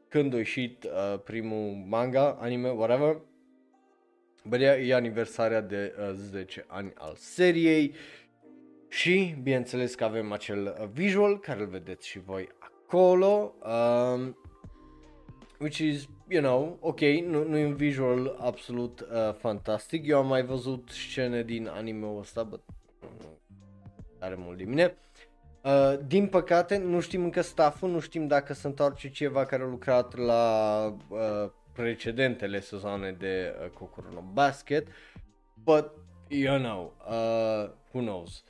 [0.08, 3.20] când a ieșit uh, primul manga, anime, whatever.
[4.44, 7.94] Bă, e aniversarea de uh, 10 ani al seriei
[8.88, 13.54] și bineînțeles că avem acel uh, visual care îl vedeți și voi acolo.
[13.64, 14.36] Um,
[15.58, 20.06] which is, you know, ok, nu, nu e un visual absolut uh, fantastic.
[20.06, 22.62] Eu am mai văzut scene din anime-ul ăsta, but
[23.00, 23.38] nu
[24.18, 24.96] are mult de mine.
[25.66, 29.66] Uh, din păcate, nu știm încă stafful, nu știm dacă se întoarce ceva care a
[29.66, 34.86] lucrat la uh, precedentele sezoane de uh, Kokoro Basket,
[35.64, 35.90] but,
[36.28, 38.44] you know, uh, who knows,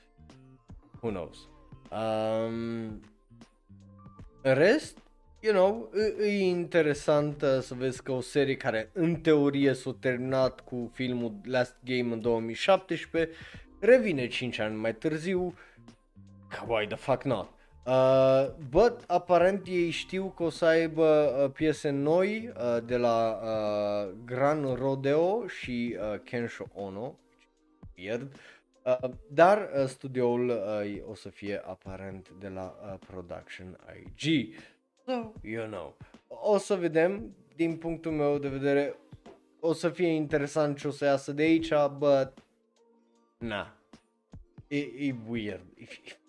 [1.01, 1.49] who knows.
[1.91, 3.01] Um,
[4.43, 4.99] în rest,
[5.41, 5.91] you know,
[6.21, 10.91] e, e interesant uh, să vezi că o serie care în teorie s-a terminat cu
[10.95, 13.37] filmul Last Game în 2017
[13.81, 15.55] revine 5 ani mai târziu
[16.67, 17.49] why the fuck not?
[17.87, 23.41] Uh, but aparent ei știu că o să aibă uh, piese noi uh, de la
[23.43, 27.19] uh, Gran Rodeo și uh, Kensho Ono,
[27.99, 28.33] weird,
[28.85, 34.55] uh, dar uh, studioul uh, o să fie aparent de la uh, Production IG.
[35.05, 35.97] So, you know,
[36.29, 38.97] o să vedem, din punctul meu de vedere,
[39.61, 42.33] o să fie interesant ce o să iasă de aici, but,
[43.39, 43.77] na,
[44.69, 46.26] e, e weird, e, e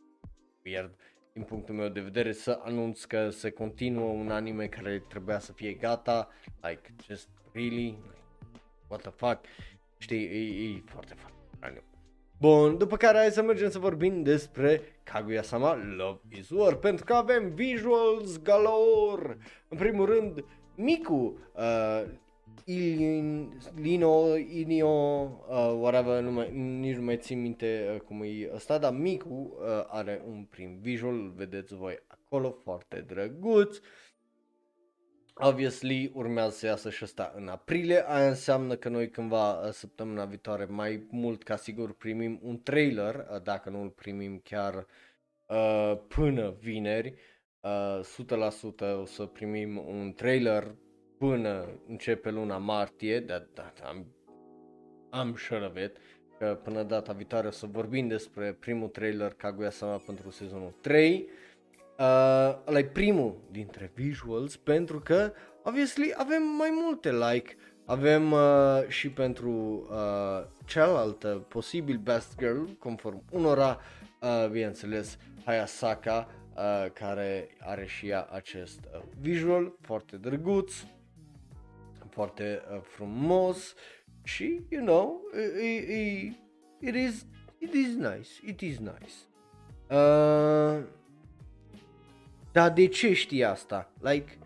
[0.67, 0.95] weird
[1.33, 5.51] din punctul meu de vedere să anunț că se continuă un anime care trebuia să
[5.53, 6.29] fie gata,
[6.61, 7.97] like just really,
[8.87, 9.39] what the fuck,
[9.97, 11.83] știi, e, e foarte foarte
[12.39, 17.13] Bun, după care hai să mergem să vorbim despre Kaguya-sama Love is War, pentru că
[17.13, 19.37] avem visuals galore.
[19.67, 20.45] În primul rând,
[20.75, 22.03] Miku, uh,
[22.69, 24.87] Ilin, Lino, Inio,
[25.47, 29.33] uh, whatever, nu mai, nici nu mai țin minte uh, cum e ăsta, dar Micu
[29.33, 33.77] uh, are un prim visual, vedeți voi acolo, foarte drăguț.
[35.33, 40.25] Obviously, urmează să iasă și ăsta în aprilie, aia înseamnă că noi cândva uh, săptămâna
[40.25, 44.85] viitoare mai mult ca sigur primim un trailer, uh, dacă nu îl primim chiar
[45.45, 47.13] uh, până vineri,
[47.59, 50.75] uh, 100% o să primim un trailer
[51.17, 54.05] până începe luna martie, dar da, am,
[55.09, 55.97] am sure of it,
[56.37, 61.29] că până data viitoare o să vorbim despre primul trailer Kaguya-sama pentru sezonul 3.
[61.99, 65.31] Uh, ăla primul dintre visuals pentru că,
[65.63, 67.55] obviously, avem mai multe, like,
[67.85, 69.49] avem uh, și pentru
[69.89, 73.79] uh, cealaltă posibil Best Girl, conform unora,
[74.21, 80.73] uh, bineînțeles, Hayasaka, uh, care are și ea acest uh, visual foarte drăguț,
[82.17, 83.73] foarte uh, frumos
[84.23, 85.21] și, you know,
[85.61, 86.37] it, it,
[86.79, 87.25] it is
[87.59, 89.13] it is nice, it is nice.
[89.89, 90.83] Uh,
[92.51, 93.91] dar de ce știi asta?
[93.99, 94.37] Like,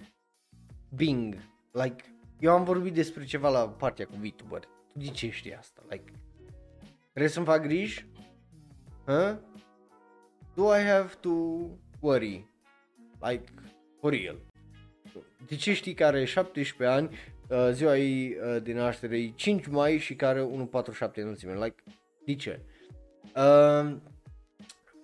[0.96, 1.36] Bing,
[1.72, 2.04] like,
[2.40, 4.60] eu am vorbit despre ceva la partea cu VTuber.
[4.60, 5.82] Tu de ce știi asta?
[5.90, 6.12] Like,
[7.10, 8.06] trebuie să-mi fac griji?
[9.06, 9.38] Huh?
[10.56, 11.30] Do I have to
[12.00, 12.46] worry?
[13.22, 13.54] Like,
[14.00, 14.38] for real.
[15.48, 17.40] De ce știi că are 17 ani uh,
[17.72, 20.50] ziua ei uh, din naștere e 5 mai și care
[21.02, 21.54] 1.47 înălțime.
[21.54, 21.84] Like,
[22.26, 22.60] de ce?
[23.36, 23.96] Uh,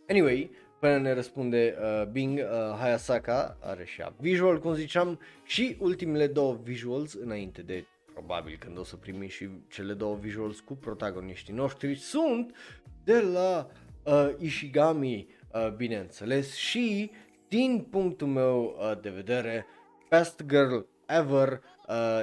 [0.07, 5.77] anyway, până ne răspunde uh, Bing, uh, Hayasaka are și ea visual, cum ziceam, și
[5.79, 10.75] ultimele două visuals înainte de probabil când o să primi și cele două visuals cu
[10.75, 12.55] protagoniștii noștri, sunt
[13.03, 13.67] de la
[14.03, 17.11] uh, Ishigami, uh, bineînțeles, și
[17.47, 19.65] din punctul meu uh, de vedere,
[20.09, 21.76] Best Girl Ever uh,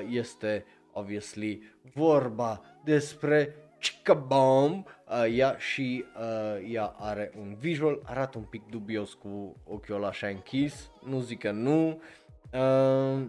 [0.09, 1.63] este obviously
[1.95, 3.55] vorba despre
[3.85, 9.57] Chica Bomb, uh, ea și uh, ea are un visual, arată un pic dubios cu
[9.65, 12.03] ochiul așa închis, nu zic că nu.
[12.53, 13.27] Uh,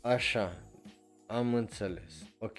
[0.00, 0.62] așa,
[1.26, 2.58] am înțeles, ok.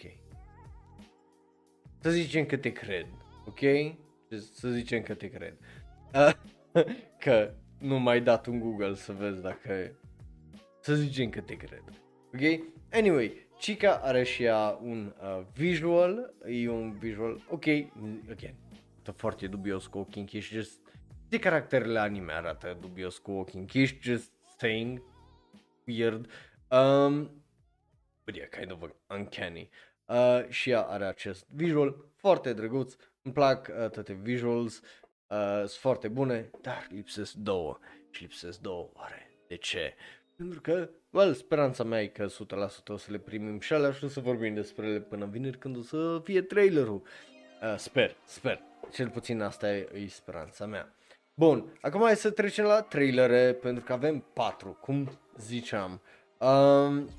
[2.00, 3.08] Să zicem că te cred,
[3.48, 3.60] ok?
[4.54, 5.58] Să zicem că te cred.
[6.14, 6.34] Uh,
[7.24, 9.92] că nu mai dat un Google să vezi dacă...
[10.84, 11.84] Să zicem că te cred.
[12.34, 12.66] Ok?
[12.92, 17.66] Anyway, Chica are și ea un uh, visual, e un visual, ok,
[18.30, 18.56] again,
[19.16, 20.80] foarte dubios cu ochii închiși, just,
[21.30, 25.02] de caracterele anime arată dubios cu ochii închiși, just saying,
[25.88, 26.30] weird,
[26.70, 27.44] um,
[28.26, 29.70] but yeah, kind of uncanny.
[30.06, 34.82] Uh, și ea are acest visual foarte drăguț, îmi plac uh, toate visuals,
[35.28, 37.80] uh, sunt foarte bune, dar lipsesc două
[38.10, 39.96] și lipsesc două, oare de ce?
[40.44, 42.30] Pentru că, well, speranța mea e că 100%
[42.88, 45.78] o să le primim și alea și o să vorbim despre ele până vineri când
[45.78, 47.02] o să fie trailerul.
[47.62, 48.62] Uh, sper, sper.
[48.92, 50.96] Cel puțin asta e, e speranța mea.
[51.34, 56.02] Bun, acum hai să trecem la trailere, pentru că avem patru, cum ziceam.
[56.38, 57.10] Um,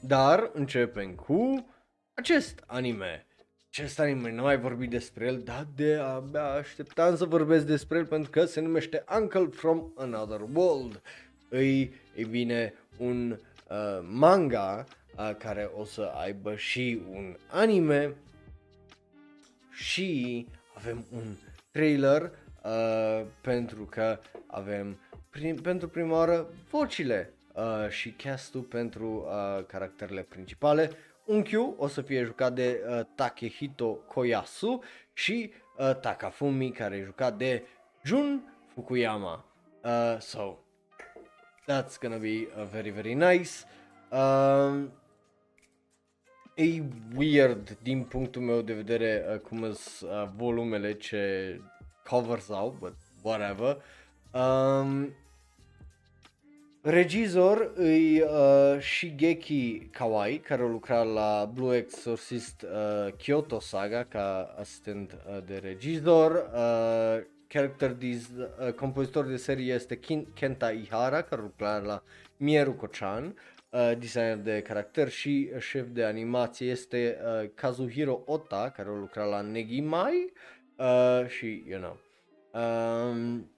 [0.00, 1.66] dar începem cu
[2.14, 3.26] acest anime.
[3.68, 8.06] Acest anime, nu mai vorbit despre el, dar de abia așteptam să vorbesc despre el
[8.06, 11.02] pentru că se numește Uncle from Another World
[11.48, 14.84] îi, e bine, un uh, manga
[15.18, 18.14] uh, care o să aibă și un anime
[19.70, 21.34] și avem un
[21.70, 22.22] trailer
[22.64, 30.22] uh, pentru că avem prim, pentru prima oară vocile uh, și castul pentru uh, caracterele
[30.22, 30.90] principale.
[31.24, 34.82] Unchiu o să fie jucat de uh, Takehito Koyasu
[35.12, 37.62] și uh, Takafumi care e jucat de
[38.04, 39.44] Jun Fukuyama.
[39.84, 40.58] Uh, so,
[41.66, 43.64] That's gonna be uh, very, very nice.
[44.12, 44.92] Um,
[46.54, 46.82] e
[47.16, 51.60] weird din punctul meu de vedere uh, cum sunt uh, volumele ce
[52.04, 53.82] covers au, but whatever.
[54.32, 55.14] Um,
[56.80, 64.54] regizor îi uh, Shigeki Kawai, care a lucrat la Blue Exorcist uh, Kyoto Saga ca
[64.58, 66.50] asistent uh, de regizor.
[66.54, 72.02] Uh, character dis, uh, compozitor de serie este Kin, Kenta Ihara, care lucra la
[72.36, 73.36] Mieru Kochan,
[73.70, 79.28] uh, designer de caracter și șef de animație este uh, Kazuhiro Ota, care a lucrat
[79.28, 80.32] la Negimai
[80.76, 81.98] uh, și, you know,
[82.62, 83.50] um,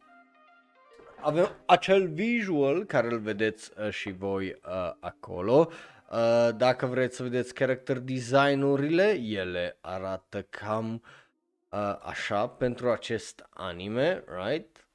[1.20, 5.70] avem acel visual care îl vedeți uh, și voi uh, acolo.
[6.10, 11.00] Uh, dacă vreți să vedeți character design-urile, ele arată cam uh,
[11.70, 14.88] uh, așa pentru acest anime, right?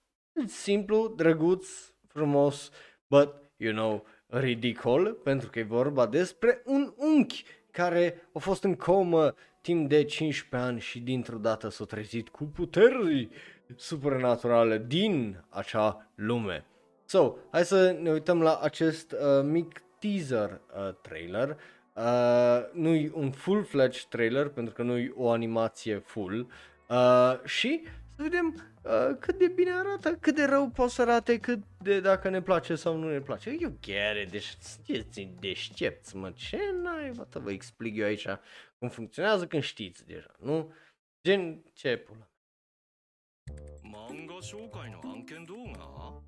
[0.45, 1.67] Simplu, drăguț,
[2.07, 2.69] frumos,
[3.07, 8.75] but, you know, ridicol, pentru că e vorba despre un unchi care a fost în
[8.75, 13.29] comă timp de 15 ani și dintr-o dată s-a trezit cu puteri
[13.75, 16.65] supernaturale din acea lume.
[17.05, 21.57] So, hai să ne uităm la acest uh, mic teaser uh, trailer.
[21.92, 26.50] Uh, nu-i un full-fledged trailer pentru că nu-i o animație full
[26.88, 27.82] uh, și
[28.16, 32.00] să vedem uh, cât de bine arată, cât de rău poate să arate, cât de
[32.00, 33.56] dacă ne place sau nu ne place.
[33.60, 38.26] Eu chiar, deci sunteți deștepți, mă, ce n-ai, să vă explic eu aici
[38.78, 40.72] cum funcționează când știți deja, nu?
[41.22, 42.28] Gen, ce pula.
[43.90, 46.20] 漫画紹介の案件動画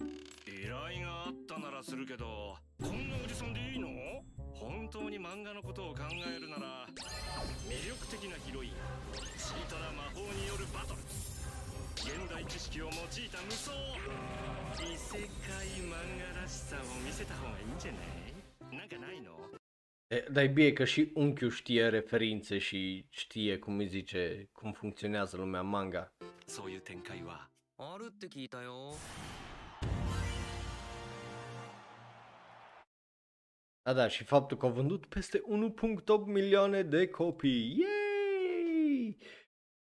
[0.55, 3.89] 依頼があったならするけどこんなおじさんでいいの？
[4.53, 6.87] 本当に漫画のことを考えるなら
[7.67, 8.71] 魅力的なヒロイン
[9.37, 11.01] チートな魔法によるバトル。
[11.97, 13.71] 現代知識を用いた無双。
[14.79, 15.91] 異世界漫
[16.33, 18.79] 画らしさを見せた方がいいんじゃない？
[18.79, 19.31] なんかないの
[20.31, 25.61] ？Dar e bine că și unchiul știe referințe și știe, cum îi zice, cum funcționează lumea
[25.61, 26.11] manga.
[26.47, 28.95] そういう展開はあるって聞いたよ
[33.85, 35.43] Da, da, și faptul că au vândut peste
[35.97, 37.77] 1.8 milioane de copii.
[37.79, 39.17] Yay!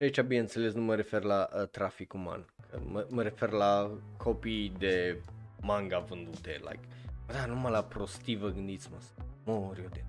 [0.00, 2.54] Aici, bineînțeles, nu mă refer la uh, trafic uman.
[2.86, 5.20] Mă, mă refer la copii de
[5.60, 6.88] manga vândute, like.
[7.26, 8.96] Da, numai la prostii vă gândiți, mă.
[9.44, 10.04] Mor eu de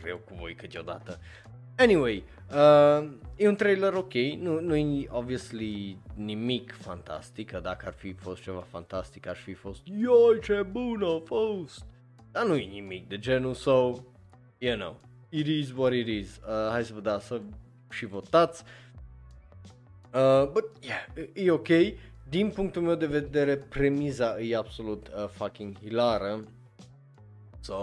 [0.00, 1.18] greu cu voi câteodată.
[1.76, 7.92] Anyway, uh, e un trailer ok, nu, nu e obviously nimic fantastic, că dacă ar
[7.92, 11.84] fi fost ceva fantastic ar fi fost Ioi ce bun a fost!
[12.36, 13.92] Dar nu e nimic de genul, so,
[14.58, 16.36] you know, it is what it is.
[16.36, 17.40] Uh, hai să vă dați să
[17.90, 18.62] și votați.
[20.14, 21.68] Uh, but, yeah, e ok.
[22.28, 26.44] Din punctul meu de vedere, premiza e absolut uh, fucking hilară.
[27.60, 27.74] So,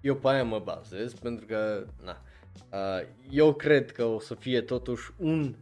[0.00, 2.22] eu pe aia mă bazez, pentru că, na,
[2.72, 5.54] uh, eu cred că o să fie totuși un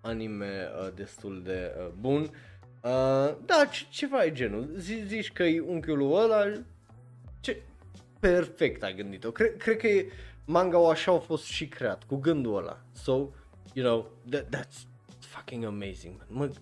[0.00, 2.20] anime uh, destul de uh, bun.
[2.20, 4.70] Uh, da, ce, ceva e genul.
[4.76, 6.44] Z- zici că e unchiul ăla,
[7.40, 7.62] ce,
[8.20, 9.30] perfect a gândit-o.
[9.30, 10.12] Cre- cred că e,
[10.44, 12.80] manga așa a fost și creat, cu gândul ăla.
[12.92, 13.12] So,
[13.72, 14.86] you know, that, that's
[15.18, 16.26] fucking amazing, man.
[16.48, 16.54] Mă,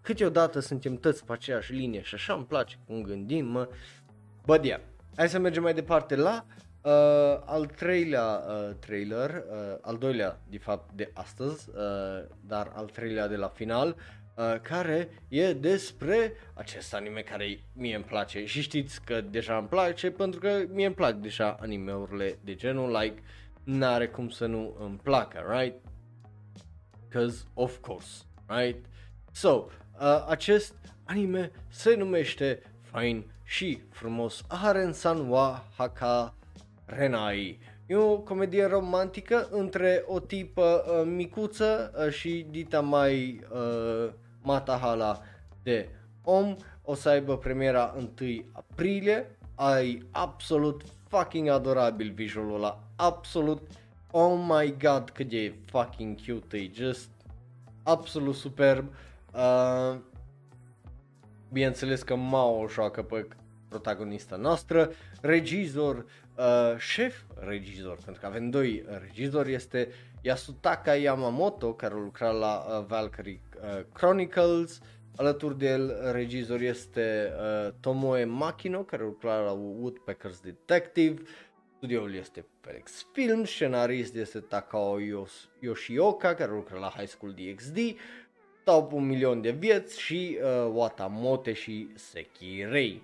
[0.00, 3.68] câteodată suntem toți pe aceeași linie și așa îmi place cum gândim, mă.
[4.46, 4.80] But yeah,
[5.16, 6.44] hai să mergem mai departe la
[6.82, 12.86] uh, al treilea uh, trailer, uh, al doilea de fapt de astăzi, uh, dar al
[12.86, 14.19] treilea de la final, uh,
[14.62, 20.10] care e despre acest anime care mie îmi place și știți că deja îmi place
[20.10, 23.22] pentru că mie îmi plac deja animeurile de genul, like,
[23.64, 25.74] n-are cum să nu îmi placă, right?
[27.08, 28.84] Because of course, right?
[29.32, 29.66] So,
[30.00, 36.34] uh, acest anime se numește fain și frumos Aharen-san wa Haka
[36.84, 37.58] Renai.
[37.86, 44.12] E o comedie romantică între o tipă uh, micuță uh, și dita mai uh,
[44.42, 45.22] matahala
[45.62, 45.88] de
[46.24, 46.56] om.
[46.82, 48.10] O să aibă premiera 1
[48.52, 49.36] aprilie.
[49.54, 52.82] Ai absolut fucking adorabil visualul ăla.
[52.96, 53.62] Absolut.
[54.10, 56.56] Oh my god cât e fucking cute.
[56.56, 57.08] E just
[57.82, 58.92] absolut superb.
[59.34, 59.96] Uh,
[61.52, 63.28] bineînțeles că Mao o joacă pe
[63.68, 64.90] protagonista noastră,
[65.20, 65.96] regizor,
[66.36, 69.88] uh, șef regizor, pentru că avem doi regizori, este
[70.20, 74.80] Yasutaka Yamamoto, care lucra la uh, Valkyrie uh, Chronicles,
[75.16, 77.32] alături de el regizor este
[77.66, 81.22] uh, Tomoe Makino, care lucra la Woodpecker's Detective,
[81.76, 84.98] studioul este Felix Film, scenarist este Takao
[85.60, 87.78] Yoshioka, care lucra la High School DxD,
[88.64, 93.02] Top un milion de vieți și uh, Watamote și Sekirei.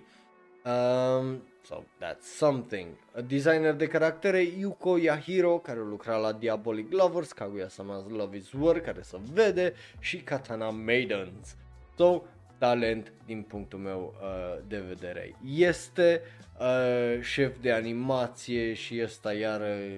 [0.65, 2.87] Um, so that's something.
[3.15, 8.79] A designer de caractere Yuko Yahiro, care lucra la Diabolic Lovers, Kaguya-sama's Love is War,
[8.79, 11.55] care se vede, și Katana Maidens.
[11.97, 12.21] So,
[12.57, 15.35] talent din punctul meu uh, de vedere.
[15.55, 16.21] Este
[16.59, 19.97] uh, șef de animație și ăsta iar uh,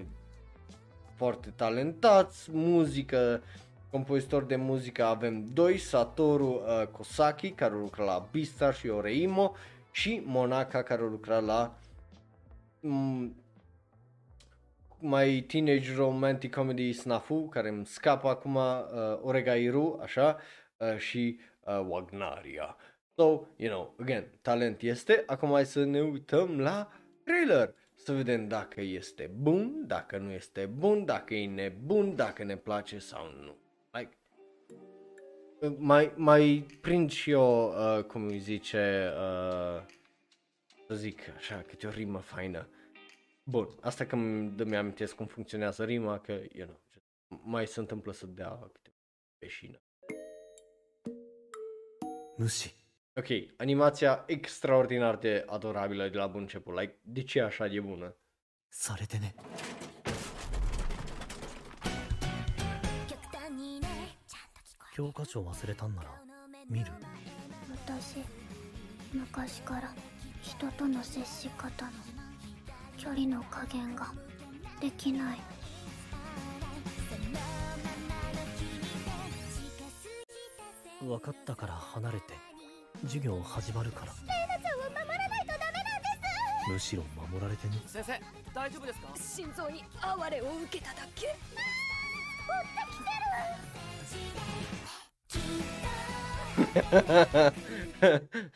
[1.16, 3.41] foarte talentați, muzică,
[3.91, 9.56] compozitor de muzică avem doi, Satoru uh, Kosaki, care lucra la Beastar și Oreimo,
[10.00, 11.78] și Monaka, care lucra la
[12.80, 13.32] m-
[15.00, 18.82] mai teenage romantic comedy Snafu, care îmi scapă acum, uh,
[19.22, 20.38] Oregairu, așa,
[20.78, 22.76] uh, și uh, Wagnaria.
[23.16, 23.24] So,
[23.56, 25.24] you know, again, talent este.
[25.26, 26.92] Acum hai să ne uităm la
[27.24, 27.74] trailer.
[27.96, 33.00] Să vedem dacă este bun, dacă nu este bun, dacă e nebun, dacă ne place
[33.00, 33.56] sau nu
[35.61, 39.82] Like, mai, mai prind și eu, uh, cum îi zice, uh,
[40.86, 42.69] să zic așa, câte o rimă faină.
[43.45, 46.81] Bun, asta că îmi dă amintesc cum funcționează rima, că, you know,
[47.45, 48.93] mai se întâmplă să dea câte
[49.39, 49.82] peșină.
[52.36, 52.74] Mushi.
[53.16, 53.27] Ok,
[53.57, 56.78] animația extraordinar de adorabilă de la bun început.
[56.78, 58.16] Like, de ce e așa de bună?
[58.74, 59.36] されてね
[65.00, 66.10] 教科書忘れたんなら
[66.70, 66.92] 見る？
[67.88, 68.18] 私
[69.14, 69.94] 昔から
[70.42, 71.92] 人との接し方の
[72.98, 74.12] 距離の加減が
[74.82, 75.40] できない。
[81.02, 82.34] 分かったから離れて
[83.04, 84.12] 授業始まるから。
[84.12, 86.02] ちゃんを守らないとダメなん
[86.68, 87.82] でむしろ守られてね。
[87.86, 88.20] 先生
[88.54, 89.08] 大丈夫ですか？
[89.16, 91.38] 心臓に哀れを受けただけ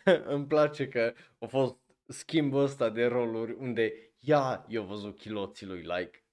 [0.34, 1.76] Îmi place că a fost
[2.06, 6.24] schimbul ăsta de roluri unde ea i-a văzut chiloții lui, like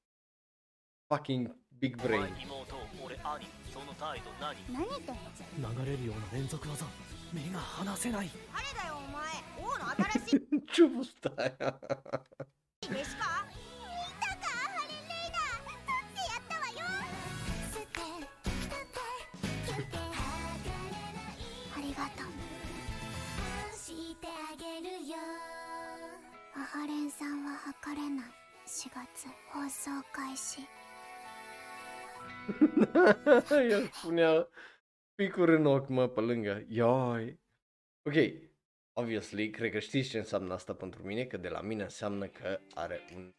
[1.07, 2.22] fucking big brain.
[2.22, 5.11] 妹俺兄その態度何何言って
[5.60, 6.85] 流れるような連続技
[7.34, 9.22] 目が離せない誰だよお前
[9.60, 10.41] 王の新しい
[10.73, 11.80] Ce vârstă aia?
[12.88, 13.39] 弟子か見
[24.80, 25.15] るよ
[26.56, 28.26] アハレンさんは測れない
[28.65, 30.61] 4月放送開始
[33.69, 34.47] El spunea
[35.15, 36.65] picuri în ochi, mă, pe lângă.
[36.68, 37.39] Ioi.
[38.03, 38.14] Ok,
[38.93, 42.60] obviously, cred că știți ce înseamnă asta pentru mine, că de la mine înseamnă că
[42.73, 43.31] are un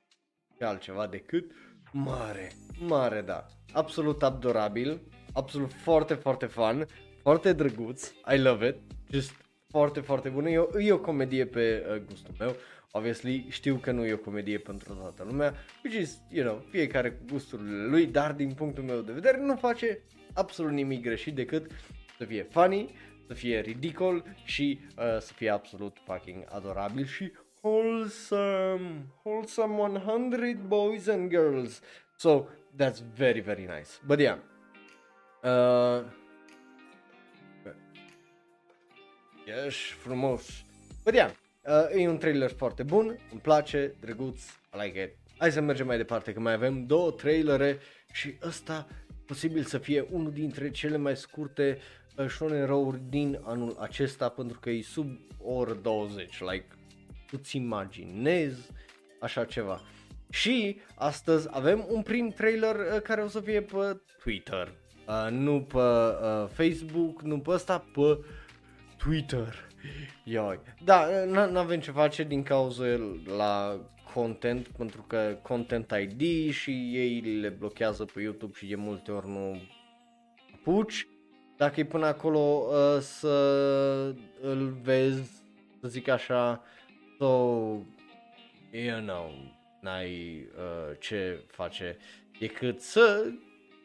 [0.57, 1.53] și altceva decât
[1.93, 3.47] mare, mare, da.
[3.73, 5.01] Absolut adorabil,
[5.33, 6.87] absolut foarte, foarte fun,
[7.23, 8.77] foarte drăguț, I love it,
[9.11, 10.50] just foarte, foarte bună.
[10.50, 12.56] E o, e o comedie pe uh, gustul meu.
[12.92, 15.54] Obviously, știu că nu e o comedie pentru toată lumea,
[15.84, 19.56] which is, you know, fiecare cu gusturile lui, dar din punctul meu de vedere nu
[19.56, 20.00] face
[20.34, 21.72] absolut nimic greșit decât
[22.18, 22.90] să fie funny,
[23.28, 27.32] să fie ridicol și uh, să fie absolut fucking adorabil și
[27.62, 31.82] wholesome, wholesome 100 boys and girls.
[32.16, 32.46] So
[32.76, 33.90] that's very very nice.
[34.06, 34.38] But yeah.
[35.44, 36.04] Uh,
[39.66, 40.64] ești frumos.
[41.04, 41.32] But yeah,
[41.64, 45.16] uh, e un trailer foarte bun, îmi place, drăguț, I like it.
[45.38, 47.80] Hai să mergem mai departe, că mai avem două trailere
[48.12, 48.88] și ăsta
[49.26, 51.78] posibil să fie unul dintre cele mai scurte
[52.16, 56.68] uh, shonen row din anul acesta pentru că e sub o oră 20, like,
[57.32, 58.70] îți imaginezi
[59.20, 59.82] așa ceva.
[60.30, 64.74] Și astăzi avem un prim trailer uh, care o să fie pe Twitter,
[65.08, 68.18] uh, nu pe uh, Facebook, nu pe ăsta, pe
[69.04, 69.70] Twitter.
[70.24, 70.60] Ioi.
[70.84, 72.86] Da, nu avem ce face din cauza
[73.38, 73.80] la
[74.14, 79.28] content, pentru că Content ID și ei le blochează pe YouTube și de multe ori
[79.28, 79.62] nu
[80.64, 81.08] puci.
[81.58, 85.32] Dacă e până acolo uh, să îl vezi,
[85.82, 86.64] să zic așa,
[87.18, 87.26] so,
[88.72, 89.34] you know,
[89.82, 91.98] n-ai uh, ce face
[92.40, 93.32] decât să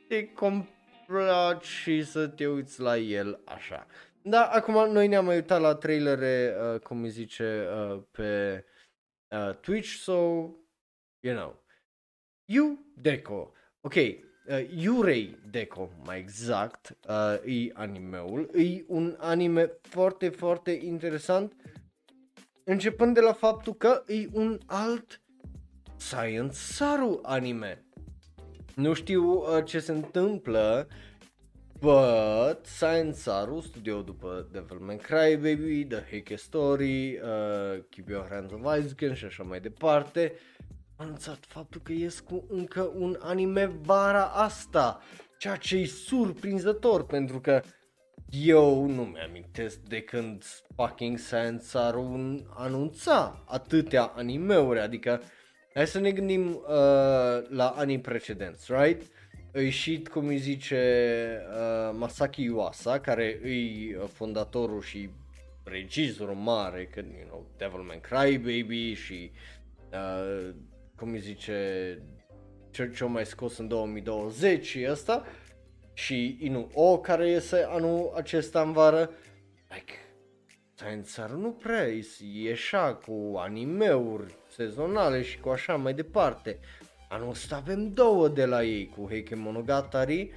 [0.08, 3.86] te complaci și să te uiți la el așa.
[4.28, 8.64] Da, acum noi ne-am mai uitat la trailere, uh, cum îi zice, uh, pe
[9.28, 10.12] uh, Twitch, so,
[11.20, 11.64] you know.
[12.44, 14.14] You Deco, ok, uh,
[14.68, 21.52] Yurei Deco, mai exact, uh, e animeul, e un anime foarte, foarte interesant,
[22.64, 25.22] începând de la faptul că e un alt
[25.96, 27.84] Science Saru anime.
[28.74, 30.88] Nu știu uh, ce se întâmplă
[31.86, 38.78] But Science Saru, studio după Devilman Crybaby, The Heike Story, uh, Keep Your Hands on
[38.78, 40.32] Ice și așa mai departe,
[40.96, 45.02] a anunțat faptul că ies cu încă un anime vara asta,
[45.38, 47.62] ceea ce e surprinzător pentru că
[48.30, 50.44] eu nu mi-amintesc de când
[50.76, 55.22] fucking Science Saru anunța atâtea animeuri, adică
[55.74, 56.62] hai să ne gândim uh,
[57.48, 59.02] la anii precedenți, right?
[59.56, 65.10] A ieșit, cum îi zice, uh, Masaki Iwasa, care e uh, fondatorul și
[65.64, 69.30] regizorul mare, că, you know, Devilman Crybaby și,
[69.92, 70.54] uh,
[70.96, 71.98] cum îi zice,
[72.70, 75.24] ce, ce mai scos în 2020 și ăsta,
[75.92, 79.10] și Inu O, care iese anul acesta în vară,
[79.68, 79.92] like,
[80.74, 81.86] Science nu prea
[82.32, 86.58] ieșa cu animeuri sezonale și cu așa mai departe.
[87.08, 90.30] Anul ăsta avem două de la ei cu Heike Monogatari,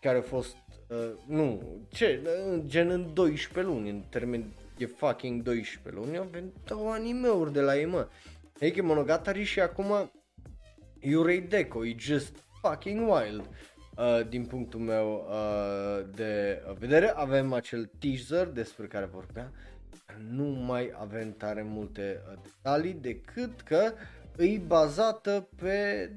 [0.00, 0.56] care a fost,
[0.88, 2.20] uh, nu, ce,
[2.52, 7.60] uh, gen în 12 luni, în termen e fucking 12 luni, avem două animeuri de
[7.60, 8.08] la ei, mă.
[8.60, 10.10] Heike Monogatari și acum
[11.00, 13.48] Yurei Deco, e just fucking wild.
[13.96, 19.52] Uh, din punctul meu uh, de vedere, avem acel teaser despre care vorbea,
[20.30, 26.10] nu mai avem tare multe uh, detalii decât că uh, e bazată pe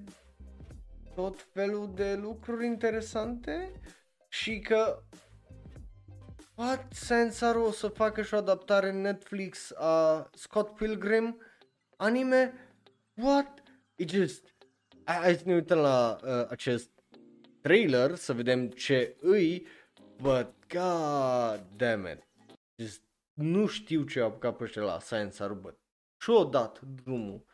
[1.15, 3.71] tot felul de lucruri interesante
[4.27, 5.03] și că
[6.55, 11.41] What Sensor o să facă și o adaptare în Netflix a Scott Pilgrim
[11.95, 12.53] anime?
[13.13, 13.63] What?
[13.95, 14.55] It just...
[15.03, 16.89] Hai să ne uităm la uh, acest
[17.61, 19.67] trailer să vedem ce îi,
[20.21, 22.27] but god damn it.
[22.75, 23.01] Just
[23.33, 25.79] nu știu ce a apucat pe ăștia la Science but
[26.17, 27.45] și-o dat drumul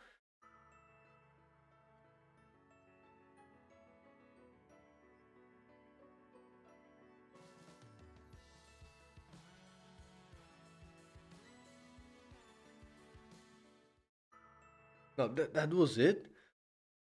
[15.18, 16.26] No, that, that was it.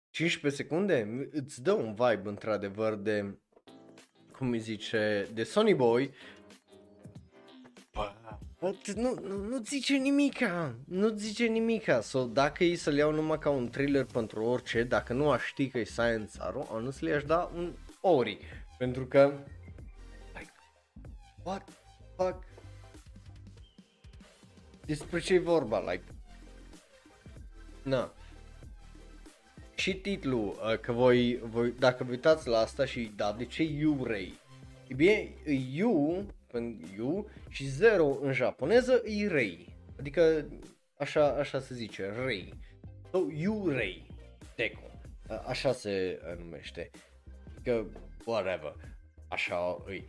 [0.09, 3.39] 15 secunde îți dă un vibe într-adevăr de,
[4.31, 6.11] cum îi zice, de Sony Boy.
[8.59, 12.01] Nu, nu, nu zice nimica, nu zice nimica.
[12.01, 15.69] So, dacă e să-l iau numai ca un thriller pentru orice, dacă nu aș ști
[15.69, 18.39] că e Science Arrow, honestly le aș da un Ori.
[18.77, 19.33] Pentru că,
[20.33, 20.53] like,
[21.43, 21.69] what
[22.17, 22.43] fuck?
[24.85, 26.03] Despre ce e vorba, like,
[27.83, 28.13] Na.
[29.75, 33.69] Și titlul, uh, că voi, voi, dacă vă uitați la asta și da, de ce
[34.03, 34.39] Ray?
[34.87, 35.31] E bine,
[35.73, 36.25] Yu,
[36.95, 39.75] Yu și 0 în japoneză e Rei.
[39.99, 40.45] Adică
[40.97, 42.53] așa, așa se zice, Rei.
[43.11, 44.05] Sau Yurei
[44.55, 44.91] Deco.
[45.29, 46.89] Uh, Așa se uh, numește.
[47.63, 47.85] Că,
[48.25, 48.75] whatever.
[49.27, 50.05] Așa îi.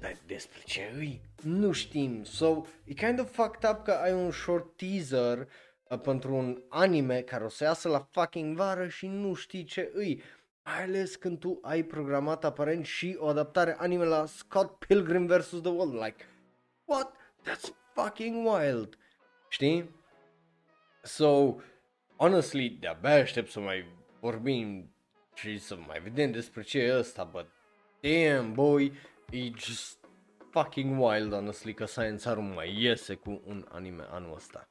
[0.00, 1.20] Dar despre ce îi?
[1.42, 2.24] Nu știm.
[2.24, 5.46] So, e kind of fucked up că ai un short teaser uh,
[5.96, 10.22] pentru un anime care o să iasă la fucking vară și nu știi ce îi.
[10.64, 15.48] Mai ales când tu ai programat aparent și o adaptare anime la Scott Pilgrim vs.
[15.48, 15.92] The World.
[15.92, 16.24] Like,
[16.84, 17.16] what?
[17.48, 18.98] That's fucking wild.
[19.48, 19.90] Știi?
[21.02, 21.56] So,
[22.16, 23.84] honestly, de-abia aștept să mai
[24.20, 24.94] vorbim
[25.34, 27.46] și să mai vedem despre ce e ăsta, but
[28.00, 28.92] damn, boy,
[29.30, 29.98] e just
[30.50, 34.68] fucking wild, honestly, că Science Haru mai iese cu un anime anul ăsta.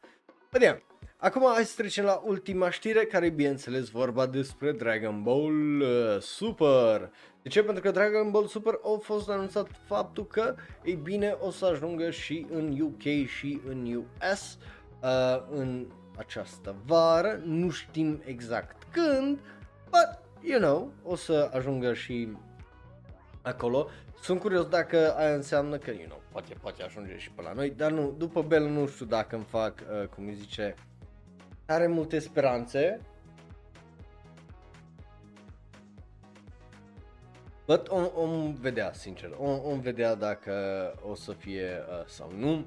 [0.51, 0.77] But yeah,
[1.17, 6.21] acum hai să trecem la ultima știre, care e bineînțeles vorba despre Dragon Ball uh,
[6.21, 7.11] Super.
[7.41, 7.63] De ce?
[7.63, 12.09] Pentru că Dragon Ball Super a fost anunțat faptul că, ei bine, o să ajungă
[12.09, 14.57] și în UK și în US
[15.01, 17.41] uh, în această vară.
[17.43, 19.39] Nu știm exact când,
[19.83, 22.27] but, you know, o să ajungă și
[23.41, 23.89] acolo.
[24.21, 27.69] Sunt curios dacă aia înseamnă că, you know, poate, poate ajunge și pe la noi,
[27.69, 30.75] dar nu, după Bell nu știu dacă îmi fac, uh, cum îi zice,
[31.65, 33.01] are multe speranțe.
[37.65, 40.53] But om, om vedea, sincer, om, om vedea dacă
[41.09, 42.65] o să fie uh, sau nu.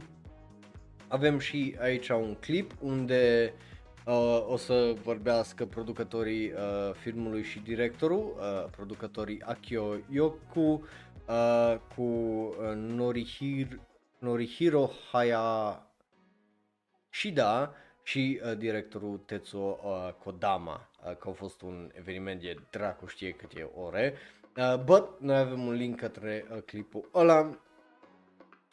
[1.09, 3.53] Avem și aici un clip unde
[4.07, 10.83] uh, o să vorbească producătorii uh, filmului și directorul, uh, producătorii Akio Yoku
[11.29, 13.77] uh, cu uh, Norihiro,
[14.19, 15.87] Norihiro Haya
[17.11, 23.07] Shida și uh, directorul Tetsuo uh, Kodama, uh, că a fost un eveniment de dracu
[23.07, 24.15] știe câte ore.
[24.57, 27.59] Uh, but noi avem un link către uh, clipul ăla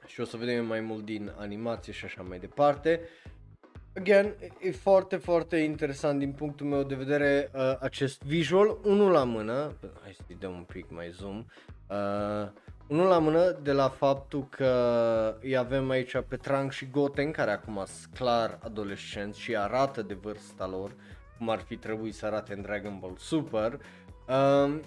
[0.06, 3.02] și o să vedem mai mult din animație și așa mai departe.
[3.96, 9.24] Again, e foarte, foarte interesant din punctul meu de vedere uh, acest visual, unul la
[9.24, 11.46] mână, hai să-i dăm un pic mai zoom,
[11.90, 12.50] uh,
[12.88, 17.52] unul la mână de la faptul că îi avem aici pe Trunks și Goten, care
[17.52, 20.96] acum sunt clar adolescenți și arată de vârsta lor,
[21.38, 23.80] cum ar fi trebuit să arate în Dragon Ball Super.
[24.28, 24.80] Uh,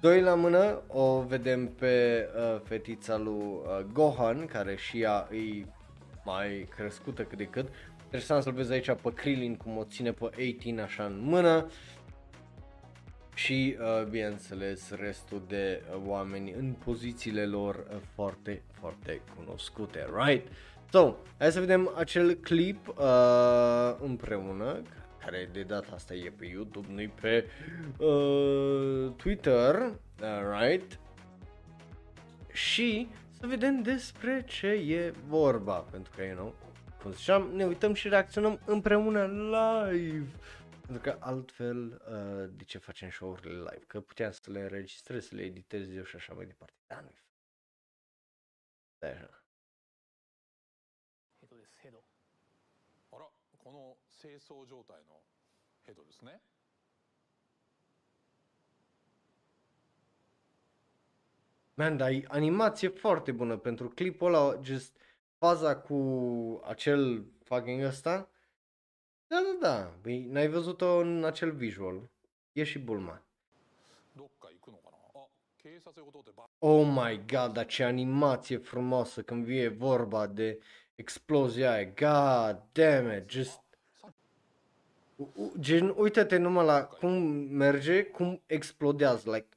[0.00, 5.66] Doi la mână o vedem pe uh, fetița lui uh, Gohan, care și ea e
[6.24, 7.68] mai crescută cât de cât.
[8.04, 11.66] Interesant să-l vezi aici pe Krillin cum o ține pe 18 așa în mână.
[13.44, 20.48] Și, uh, bineînțeles, restul de uh, oameni în pozițiile lor uh, foarte, foarte cunoscute, right?
[20.90, 24.82] So, hai să vedem acel clip uh, împreună,
[25.24, 27.46] care de data asta e pe YouTube, nu pe
[27.98, 30.98] uh, Twitter, uh, right?
[32.52, 33.08] Și
[33.40, 36.54] să vedem despre ce e vorba, pentru că, you know,
[37.02, 40.26] cum ziceam, ne uităm și reacționăm împreună live.
[40.89, 43.83] Pentru că altfel, uh, de ce facem show-urile live?
[43.87, 46.73] Că puteam să le înregistrez, să le editez eu și așa mai departe.
[46.87, 47.23] Da, nu-i
[48.95, 49.43] Stai așa.
[51.41, 52.01] ヘドですヘド
[53.11, 53.25] あら
[53.63, 55.21] この清掃状態の
[55.85, 56.41] ヘドですね
[61.77, 64.97] Man, dar e animație foarte bună pentru clipul ăla, just
[65.37, 68.29] faza cu acel fucking ăsta.
[69.30, 70.10] da, da, da.
[70.10, 72.10] E, n-ai văzut-o în acel visual.
[72.52, 73.22] E și Bulma.
[76.58, 80.60] Oh my god, dar ce animație frumoasă când vine vorba de
[80.94, 81.84] explozia aia.
[81.84, 83.60] God damn it, just...
[85.58, 87.12] Gen, uite-te numai la cum
[87.50, 89.48] merge, cum explodează, like,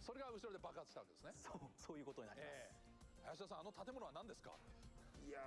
[0.00, 2.86] それが後ろで爆発したわけですねそうそういうことになります、ええ
[3.26, 4.54] 林田さんあの建物は何ですか
[5.26, 5.40] いや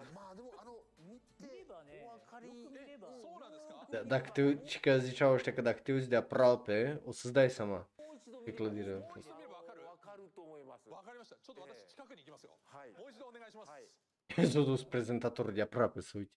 [0.00, 7.02] ーまあでもあの見見れてばねお分かりよく見ればえそうなんですか Da, dacă te uiți, și că ziceau ăștia că dacă te uiți de aproape,
[7.04, 7.86] o să-ți dai seama.
[7.98, 9.20] もう一度見 pe れば clădire a もう fost.
[9.20, 13.88] 一度見ればわかるわかると思いますわかりましたちょっと私ええ近くに行きますよ、はいもう一度お願いします、はい
[14.36, 16.32] S-a dus prezentatorul de aproape să uite.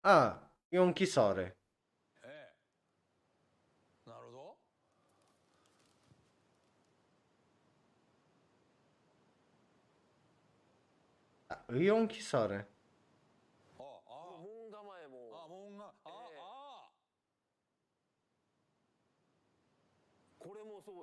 [0.00, 1.57] A, e o închisoare.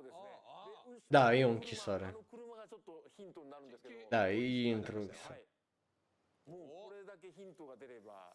[0.02, 0.12] で後
[0.92, 1.98] ろ Da, e o の închisoare.
[1.98, 5.30] 車あの車がちょっとヒントになるんですけど Da, e introducție.
[5.30, 5.42] はい
[6.50, 8.34] もうこれだけヒントが出れば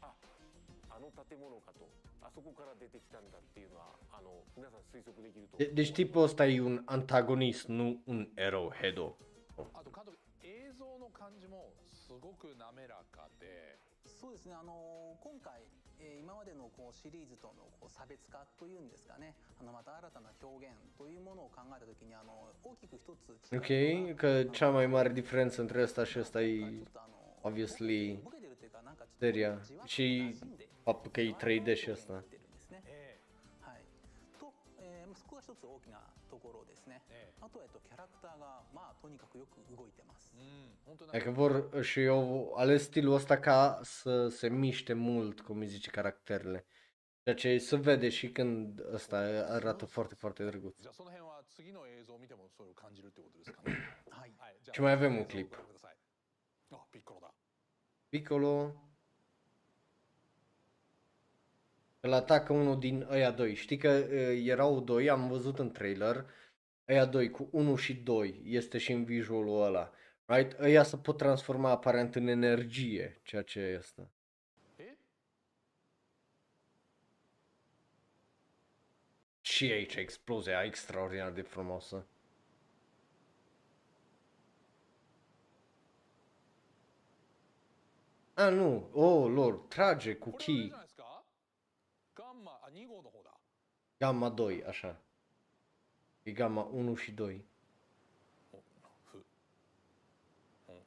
[0.00, 0.14] あ
[0.88, 1.86] あの建物かと
[2.22, 9.16] あそこから出てきたんだっていうのはあの皆さん推測できると De- deci tipul ăsta e un antagonist, nu un erou, Hedo.
[9.74, 15.61] あと監督 映像の感じもすごく滑らかでそうですねあの今回、
[15.99, 26.83] えー今までのこうシリーズとのこう差別化というんですかねあのまた新たな表現というものを考えた時にあの大きく一つ Ok, că cea mai mare diferență între ăsta și ăsta e
[27.41, 30.35] obviously ボケてるというかなんかちょっと seria și
[30.83, 32.13] faptul că e 3D și ăsta.
[32.13, 33.96] はいと、
[34.78, 36.00] えーまあそこが一つ大きな
[36.30, 45.66] ところですねええあとは、えっと、キャラクターがまあとにかくよく動いてますえうん本当になん Adică か vor și eu ales stilul ăsta ca să se miște mult, cum îi
[45.66, 46.64] zice, caracterele.
[47.24, 49.16] Ceea ce se vede și când ăsta
[49.48, 50.74] arată foarte, foarte drăguț.
[50.80, 53.78] じゃあその辺は次の映像を見てもそれを感じるってことですかね
[54.10, 55.50] はいはいじゃあ Ce mai avem un 映像を clip.
[55.50, 55.96] ご覧ください
[56.72, 57.32] あピッコロだ
[58.12, 58.74] Piccolo
[61.99, 63.55] Îl atacă unul din ăia doi.
[63.55, 66.25] Știi că uh, erau doi, am văzut în trailer,
[66.87, 69.91] ăia doi cu 1 și 2, este și în visualul ăla.
[70.25, 70.59] Right?
[70.59, 74.11] Ăia se pot transforma aparent în energie, ceea ce este.
[74.75, 74.97] え
[79.41, 82.07] Și aici explozia extraordinar de frumoasă.
[88.33, 88.89] A, nu.
[88.93, 90.86] Oh, lor, trage cu こ
[93.98, 95.00] Gamma 2, așa.
[96.22, 97.44] E gamma 1 și 2.
[98.52, 98.58] お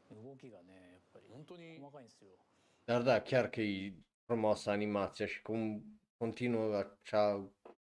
[0.07, 2.30] ふ動きがねやっぱり本当に細かいんですよ
[2.86, 3.94] Dar da, chiar că e
[4.26, 5.84] frumoasă animația și cum
[6.18, 7.49] continuă acea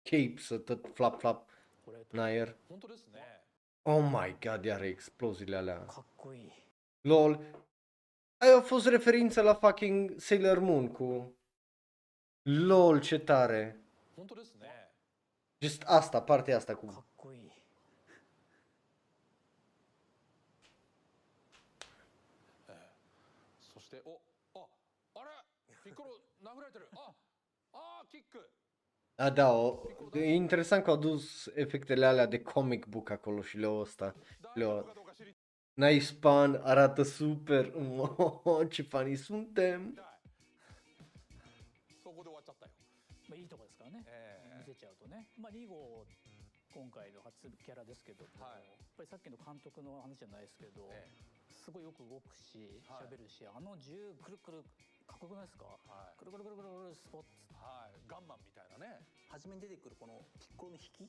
[0.03, 1.49] cape să tot flap flap
[1.85, 2.57] これ în aer.
[2.69, 3.43] 本当ですね
[3.83, 5.85] Oh my god, iar exploziile alea.
[5.87, 6.53] かっこいい
[7.03, 7.41] LOL.
[8.39, 11.33] Aia a fost referință la fucking Sailor Moon cu...
[12.43, 13.81] LOL, ce tare.
[15.63, 17.05] 本当ですね Just asta, partea asta かっ cu...
[17.17, 17.51] こいい
[23.61, 24.21] そしてお
[24.55, 24.67] あ
[25.17, 25.31] あれ
[25.83, 26.11] ピッコロ
[26.43, 27.13] 殴られてるあ
[27.73, 28.51] あーキック
[29.21, 29.83] A, da, o...
[30.15, 34.15] e interesant că au dus efectele alea de comic book acolo și le-au ăsta.
[34.41, 34.79] 大丈 Le-au...
[34.79, 35.37] 夫かどうか知り
[35.77, 37.73] Nice pan, arată super.
[38.45, 39.95] Oh, ce fani suntem.
[39.95, 42.73] たいそこで終わっちゃったよ
[43.29, 44.42] まあ、いいとこですからね、ええ
[44.74, 46.02] 見せちゃうとね、まあ、2号
[46.74, 48.66] 今回の初キャラですけども、はい。
[48.66, 51.06] やっぱりさっきの監督の話じゃないですけど、え
[51.54, 53.14] すごいよく動くしはい。
[53.14, 54.66] 喋るし、あの銃くるくる
[55.06, 56.18] かっこよくないですかはい。
[56.18, 58.02] くるくるくるくるくるスポッツはい。
[58.10, 59.06] ガンマンみたいなね。
[59.30, 61.06] 初めに出てくるこのピッコロの引き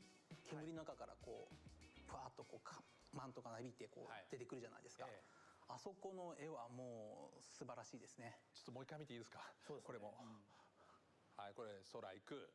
[0.53, 1.57] 煙の中からこう
[2.05, 2.85] ふわっとこうか
[3.17, 4.29] マントがなびいてこうはい。
[4.29, 5.25] 出てくるじゃないですか、ええ。
[5.73, 8.37] あそこの絵はもう素晴らしいですね。
[8.53, 9.41] ちょっともう一回見ていいですか？
[9.65, 9.97] そうですね。
[9.97, 10.13] これも、
[11.41, 12.53] はいこれ空行く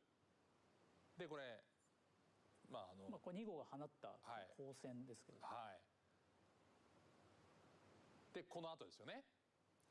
[1.19, 1.43] でこれ
[2.71, 5.81] まああの、まあ、これ2号が放ったはい光線ですけど、はい
[8.35, 9.23] でこの後ですよね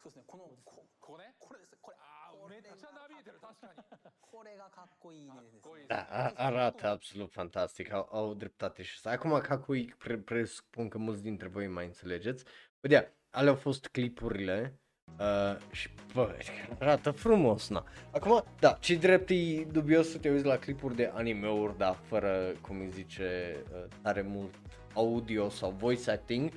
[0.01, 9.09] そうですねこのこここねこれですこれああこれめっちゃなびいてる確かにこれがかっこいいですかっこいいね Da, a- arată absolut fantastic, au, au dreptate și asta.
[9.11, 12.45] Acum, ca cu pre- presupun că mulți dintre voi mai înțelegeți.
[12.79, 14.79] Vedea, alea au fost clipurile
[15.18, 16.34] uh, și bă,
[16.78, 17.84] arată frumos, na.
[18.10, 22.52] Acum, da, ce drept e dubios să te uiți la clipuri de anime-uri, dar fără,
[22.60, 24.54] cum îi zice, uh, tare mult
[24.94, 26.50] audio sau voice acting,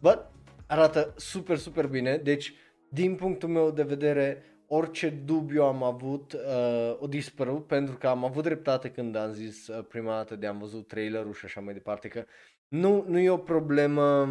[0.00, 0.26] but
[0.66, 2.54] arată super, super bine, deci,
[2.88, 8.24] din punctul meu de vedere, orice dubiu am avut uh, o dispărut pentru că am
[8.24, 11.74] avut dreptate când am zis uh, prima dată de am văzut trailerul și așa mai
[11.74, 12.24] departe că
[12.68, 14.28] nu, nu e o problemă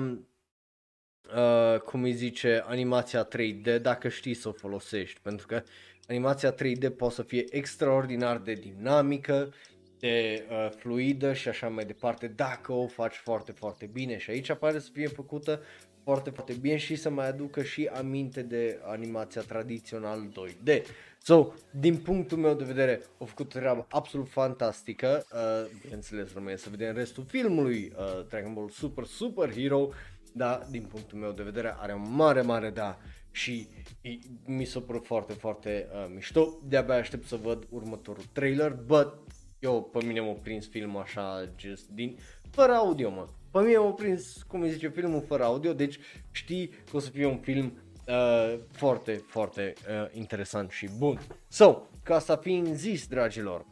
[1.36, 5.64] uh, cum îi zice animația 3D dacă știi să o folosești pentru că
[6.08, 9.54] animația 3D poate să fie extraordinar de dinamică
[10.00, 14.54] de uh, fluidă și așa mai departe dacă o faci foarte, foarte bine și aici
[14.54, 15.62] pare să fie făcută
[16.04, 20.82] foarte, foarte bine și să mai aducă și aminte de animația tradițional 2D.
[21.22, 25.26] So, din punctul meu de vedere, au făcut o treabă absolut fantastică.
[25.34, 29.90] Uh, bineînțeles, rămâne să vedem restul filmului uh, Dragon Ball Super Super Hero,
[30.34, 32.98] dar din punctul meu de vedere are un mare, mare da
[33.32, 33.68] și
[34.02, 34.10] e,
[34.46, 36.60] mi s-a părut foarte, foarte uh, mișto.
[36.68, 39.18] De-abia aștept să văd următorul trailer, but
[39.60, 42.18] eu, pe mine m-a prins filmul așa, just din,
[42.50, 43.28] fără audio, mă.
[43.52, 46.00] Pe mine m-a prins, cum îi zice, filmul fără audio, deci
[46.32, 51.20] știi că o să fie un film uh, foarte, foarte uh, interesant și bun.
[51.48, 53.66] So, ca asta fiind zis, dragilor,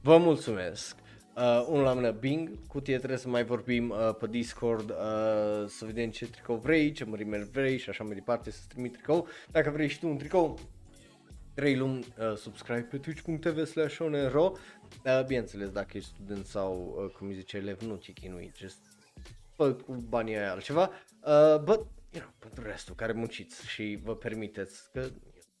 [0.00, 0.96] vă mulțumesc.
[1.36, 4.96] Uh, unul la mână Bing, cu tine trebuie să mai vorbim uh, pe Discord, uh,
[5.66, 9.28] să vedem ce tricou vrei, ce mărime vrei și așa mai departe, să trimi tricou.
[9.50, 10.58] Dacă vrei și tu un tricou,
[11.54, 14.52] 3 luni uh, subscribe pe twitch.tv slash onero.
[15.04, 18.78] Uh, bineînțeles, dacă ești student sau, uh, cum îi zice, elev, nu te chinui, just
[19.54, 20.90] fă cu banii aia altceva.
[21.26, 25.08] Uh, but, you know, pentru restul care munciți și vă permiteți, că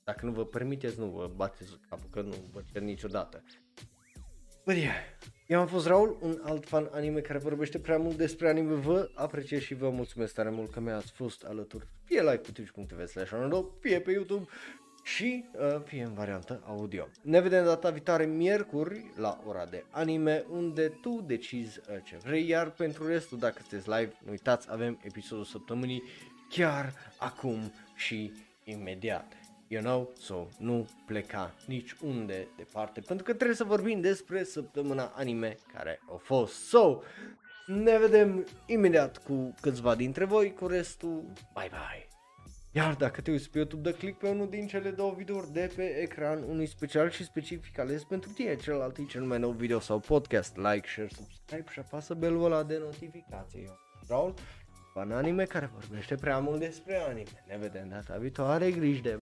[0.04, 3.42] dacă nu vă permiteți, nu vă bateți capul, că nu vă cer niciodată.
[4.64, 4.94] But yeah,
[5.46, 8.74] eu am fost Raul, un alt fan anime care vorbește prea mult despre anime.
[8.74, 11.86] Vă apreciez și vă mulțumesc tare mult că mi-ați fost alături.
[12.04, 13.30] Fie like pe twitch.tv slash
[13.80, 14.46] fie pe YouTube
[15.02, 17.08] și uh, fie în variantă audio.
[17.22, 22.48] Ne vedem data viitoare miercuri la ora de anime unde tu decizi uh, ce vrei,
[22.48, 26.02] iar pentru restul dacă sunteți live, nu uitați, avem episodul săptămânii
[26.48, 28.32] chiar acum și
[28.64, 29.43] imediat.
[29.74, 35.12] You know, so nu pleca nici unde departe, pentru că trebuie să vorbim despre săptămâna
[35.14, 36.54] anime care a fost.
[36.68, 37.00] So,
[37.66, 41.22] ne vedem imediat cu câțiva dintre voi, cu restul,
[41.54, 42.08] bye bye!
[42.72, 45.72] Iar dacă te uiți pe YouTube, dă click pe unul din cele două videouri de
[45.76, 49.80] pe ecran, unui special și specific ales pentru tine, celălalt e cel mai nou video
[49.80, 53.62] sau podcast, like, share, subscribe și apasă belul ăla de notificație.
[53.64, 53.78] Eu,
[54.08, 54.34] Raul,
[54.92, 57.44] fan anime care vorbește prea mult despre anime.
[57.48, 59.18] Ne vedem data viitoare, grijă de